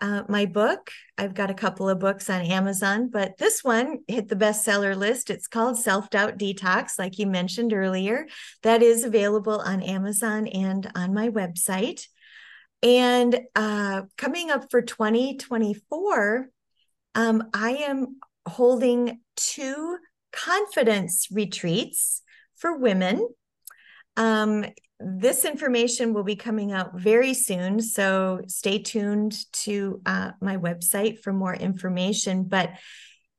uh, 0.00 0.22
my 0.28 0.46
book. 0.46 0.90
I've 1.18 1.34
got 1.34 1.50
a 1.50 1.54
couple 1.54 1.88
of 1.88 1.98
books 1.98 2.28
on 2.28 2.40
Amazon, 2.40 3.08
but 3.08 3.36
this 3.38 3.62
one 3.62 3.98
hit 4.08 4.28
the 4.28 4.36
bestseller 4.36 4.96
list. 4.96 5.30
It's 5.30 5.46
called 5.46 5.78
Self 5.78 6.10
Doubt 6.10 6.38
Detox, 6.38 6.98
like 6.98 7.18
you 7.18 7.26
mentioned 7.26 7.72
earlier. 7.72 8.26
That 8.62 8.82
is 8.82 9.04
available 9.04 9.60
on 9.60 9.82
Amazon 9.82 10.48
and 10.48 10.90
on 10.94 11.14
my 11.14 11.28
website. 11.28 12.06
And 12.82 13.38
uh, 13.54 14.02
coming 14.16 14.50
up 14.50 14.70
for 14.70 14.82
2024, 14.82 16.48
um, 17.14 17.44
I 17.54 17.70
am 17.70 18.16
holding 18.46 19.20
two 19.36 19.98
confidence 20.32 21.28
retreats 21.30 22.22
for 22.56 22.76
women. 22.76 23.28
Um, 24.16 24.64
this 24.98 25.44
information 25.44 26.14
will 26.14 26.24
be 26.24 26.36
coming 26.36 26.72
out 26.72 26.98
very 26.98 27.34
soon. 27.34 27.80
So 27.80 28.40
stay 28.46 28.78
tuned 28.78 29.36
to 29.64 30.00
uh, 30.06 30.32
my 30.40 30.56
website 30.56 31.20
for 31.20 31.32
more 31.32 31.54
information. 31.54 32.44
But 32.44 32.70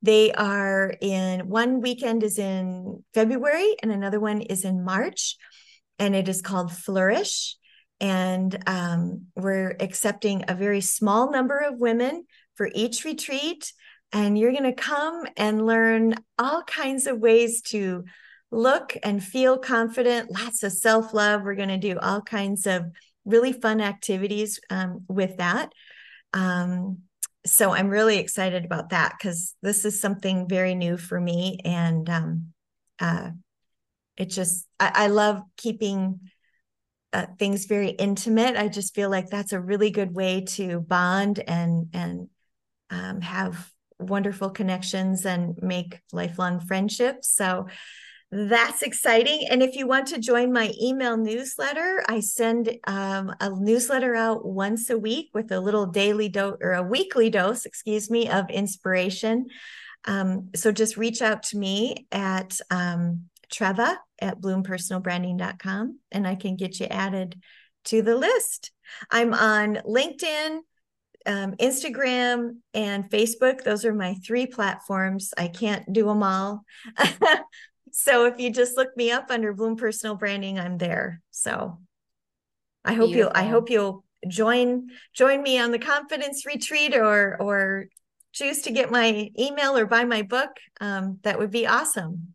they 0.02 0.34
are 0.34 0.94
in 1.00 1.48
one 1.48 1.80
weekend 1.80 2.24
is 2.24 2.38
in 2.38 3.04
February 3.14 3.76
and 3.82 3.92
another 3.92 4.20
one 4.20 4.42
is 4.42 4.66
in 4.66 4.84
March. 4.84 5.38
And 6.00 6.16
it 6.16 6.28
is 6.28 6.42
called 6.42 6.72
Flourish. 6.72 7.58
And 8.00 8.62
um, 8.68 9.28
we're 9.36 9.76
accepting 9.80 10.44
a 10.48 10.56
very 10.56 10.82
small 10.82 11.32
number 11.32 11.60
of 11.60 11.80
women 11.80 12.26
for 12.56 12.70
each 12.74 13.06
retreat. 13.06 13.72
And 14.12 14.38
you're 14.38 14.52
going 14.52 14.64
to 14.64 14.74
come 14.74 15.26
and 15.38 15.66
learn 15.66 16.16
all 16.38 16.64
kinds 16.64 17.08
of 17.08 17.20
ways 17.20 17.62
to 17.64 18.04
look 18.52 18.96
and 19.04 19.24
feel 19.24 19.58
confident, 19.58 20.32
lots 20.32 20.64
of 20.64 20.72
self 20.72 21.14
love. 21.14 21.44
We're 21.44 21.56
going 21.56 21.70
to 21.70 21.78
do 21.78 21.98
all 22.00 22.22
kinds 22.22 22.68
of 22.68 22.86
really 23.26 23.54
fun 23.54 23.82
activities 23.82 24.60
um, 24.70 25.06
with 25.08 25.38
that. 25.38 25.72
Um, 26.34 27.00
so 27.46 27.72
I'm 27.72 27.90
really 27.90 28.20
excited 28.20 28.64
about 28.66 28.90
that 28.90 29.16
because 29.18 29.56
this 29.62 29.86
is 29.86 30.00
something 30.00 30.48
very 30.48 30.76
new 30.76 30.98
for 30.98 31.20
me. 31.20 31.60
And 31.66 32.10
um, 32.10 32.54
uh, 33.00 33.32
it 34.18 34.26
just, 34.26 34.68
I, 34.80 34.92
I 34.94 35.08
love 35.08 35.42
keeping 35.58 36.20
uh, 37.14 37.28
things 37.38 37.66
very 37.66 37.90
intimate. 37.90 38.58
I 38.58 38.68
just 38.68 38.96
feel 38.96 39.10
like 39.10 39.30
that's 39.30 39.54
a 39.54 39.60
really 39.60 39.92
good 39.92 40.14
way 40.14 40.42
to 40.42 40.80
bond 40.80 41.40
and, 41.48 41.88
and 41.94 42.28
um, 42.90 43.22
have 43.22 43.72
wonderful 44.00 44.50
connections 44.50 45.26
and 45.26 45.58
make 45.62 46.00
lifelong 46.12 46.60
friendships. 46.60 47.30
So 47.36 47.68
that's 48.32 48.82
exciting. 48.82 49.48
And 49.50 49.62
if 49.62 49.76
you 49.76 49.86
want 49.86 50.08
to 50.08 50.20
join 50.20 50.52
my 50.52 50.74
email 50.82 51.18
newsletter, 51.18 52.04
I 52.08 52.20
send 52.20 52.76
um, 52.88 53.34
a 53.40 53.52
newsletter 53.52 54.16
out 54.16 54.44
once 54.44 54.90
a 54.90 54.98
week 54.98 55.30
with 55.36 55.52
a 55.52 55.60
little 55.60 55.86
daily 55.86 56.30
dose 56.30 56.58
or 56.60 56.74
a 56.74 56.82
weekly 56.82 57.30
dose, 57.30 57.66
excuse 57.66 58.10
me, 58.10 58.28
of 58.30 58.50
inspiration. 58.50 59.46
Um, 60.06 60.50
so 60.56 60.72
just 60.72 60.98
reach 60.98 61.22
out 61.22 61.44
to 61.44 61.58
me 61.58 62.08
at 62.12 62.60
um, 62.72 63.26
Treva 63.54 63.98
at 64.20 64.42
bloompersonalbranding.com 64.42 66.00
and 66.12 66.28
I 66.28 66.36
can 66.36 66.56
get 66.56 66.80
you 66.80 66.88
added 66.88 67.40
to 67.86 68.02
the 68.02 68.16
list. 68.16 68.72
I'm 69.12 69.34
on 69.34 69.76
LinkedIn, 69.86 70.60
um, 71.26 71.54
Instagram, 71.54 72.58
and 72.74 73.10
Facebook. 73.10 73.64
Those 73.64 73.86
are 73.86 73.94
my 73.94 74.16
three 74.16 74.48
platforms. 74.48 75.34
I 75.38 75.48
can't 75.48 75.92
do 75.92 76.06
them 76.06 76.24
all. 76.24 76.64
so 77.92 78.26
if 78.26 78.40
you 78.40 78.52
just 78.52 78.78
look 78.78 78.96
me 78.98 79.12
up 79.12 79.28
under 79.30 79.54
Bloom 79.54 79.76
Personal 79.76 80.16
Branding, 80.16 80.60
I'm 80.60 80.78
there. 80.78 81.22
So 81.32 81.80
I 82.86 82.94
hope 82.94 83.12
you'll 83.12 83.32
I 83.34 83.44
hope 83.44 83.70
you'll 83.70 84.04
join 84.28 84.90
join 85.14 85.42
me 85.42 85.60
on 85.60 85.72
the 85.72 85.80
confidence 85.80 86.46
retreat 86.46 86.96
or 86.96 87.38
or 87.40 87.88
choose 88.34 88.64
to 88.64 88.72
get 88.72 88.92
my 88.92 89.30
email 89.38 89.78
or 89.78 89.86
buy 89.86 90.04
my 90.04 90.24
book. 90.24 90.50
Um, 90.82 91.20
that 91.24 91.40
would 91.40 91.52
be 91.52 91.68
awesome. 91.68 92.34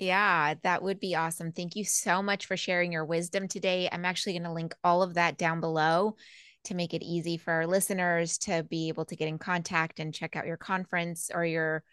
Yeah, 0.00 0.54
that 0.62 0.82
would 0.82 0.98
be 0.98 1.14
awesome. 1.14 1.52
Thank 1.52 1.76
you 1.76 1.84
so 1.84 2.22
much 2.22 2.46
for 2.46 2.56
sharing 2.56 2.90
your 2.90 3.04
wisdom 3.04 3.46
today. 3.46 3.86
I'm 3.92 4.06
actually 4.06 4.32
going 4.32 4.44
to 4.44 4.52
link 4.52 4.74
all 4.82 5.02
of 5.02 5.14
that 5.14 5.36
down 5.36 5.60
below 5.60 6.16
to 6.64 6.74
make 6.74 6.94
it 6.94 7.02
easy 7.02 7.36
for 7.36 7.52
our 7.52 7.66
listeners 7.66 8.38
to 8.38 8.62
be 8.62 8.88
able 8.88 9.04
to 9.04 9.16
get 9.16 9.28
in 9.28 9.38
contact 9.38 10.00
and 10.00 10.14
check 10.14 10.36
out 10.36 10.46
your 10.46 10.56
conference 10.56 11.30
or 11.32 11.44
your 11.44 11.84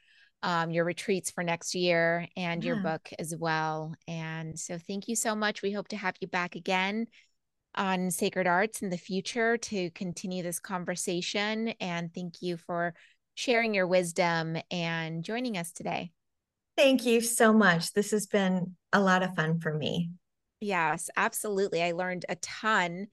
um, 0.42 0.72
your 0.72 0.86
retreats 0.86 1.32
for 1.32 1.44
next 1.44 1.76
year 1.76 2.28
and 2.38 2.64
yeah. 2.64 2.68
your 2.74 2.84
book 2.84 3.10
as 3.20 3.36
well. 3.36 3.94
And 4.08 4.58
so, 4.58 4.78
thank 4.78 5.10
you 5.10 5.16
so 5.16 5.36
much. 5.36 5.62
We 5.62 5.74
hope 5.74 5.90
to 5.90 5.98
have 5.98 6.16
you 6.22 6.28
back 6.28 6.56
again 6.56 7.08
on 7.76 8.10
Sacred 8.10 8.48
Arts 8.48 8.82
in 8.82 8.90
the 8.90 8.98
future 8.98 9.58
to 9.58 9.90
continue 9.92 10.44
this 10.44 10.60
conversation. 10.60 11.70
And 11.82 12.14
thank 12.14 12.42
you 12.42 12.56
for 12.56 12.94
sharing 13.36 13.74
your 13.74 13.88
wisdom 13.88 14.58
and 14.72 15.26
joining 15.26 15.58
us 15.58 15.74
today. 15.74 16.12
Thank 16.78 17.06
you 17.06 17.22
so 17.22 17.52
much. 17.52 17.94
This 17.94 18.12
has 18.12 18.28
been 18.28 18.76
a 18.94 19.02
lot 19.02 19.24
of 19.24 19.36
fun 19.36 19.60
for 19.60 19.74
me. 19.74 20.12
Yes, 20.62 21.10
absolutely. 21.18 21.82
I 21.82 21.92
learned 21.92 22.26
a 22.30 22.36
ton. 22.36 23.08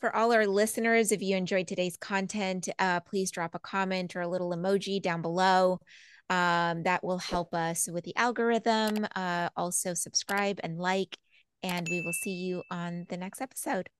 For 0.00 0.14
all 0.14 0.32
our 0.32 0.46
listeners, 0.46 1.12
if 1.12 1.22
you 1.22 1.36
enjoyed 1.36 1.68
today's 1.68 1.98
content, 1.98 2.68
uh, 2.78 3.00
please 3.00 3.30
drop 3.30 3.54
a 3.54 3.58
comment 3.58 4.16
or 4.16 4.22
a 4.22 4.28
little 4.28 4.50
emoji 4.50 5.00
down 5.00 5.22
below. 5.22 5.80
Um, 6.30 6.82
that 6.84 7.04
will 7.04 7.18
help 7.18 7.54
us 7.54 7.86
with 7.90 8.04
the 8.04 8.16
algorithm. 8.16 9.06
Uh, 9.14 9.50
also, 9.54 9.92
subscribe 9.92 10.58
and 10.64 10.78
like, 10.78 11.18
and 11.62 11.86
we 11.90 12.00
will 12.00 12.14
see 12.14 12.32
you 12.32 12.62
on 12.70 13.04
the 13.10 13.18
next 13.18 13.42
episode. 13.42 13.90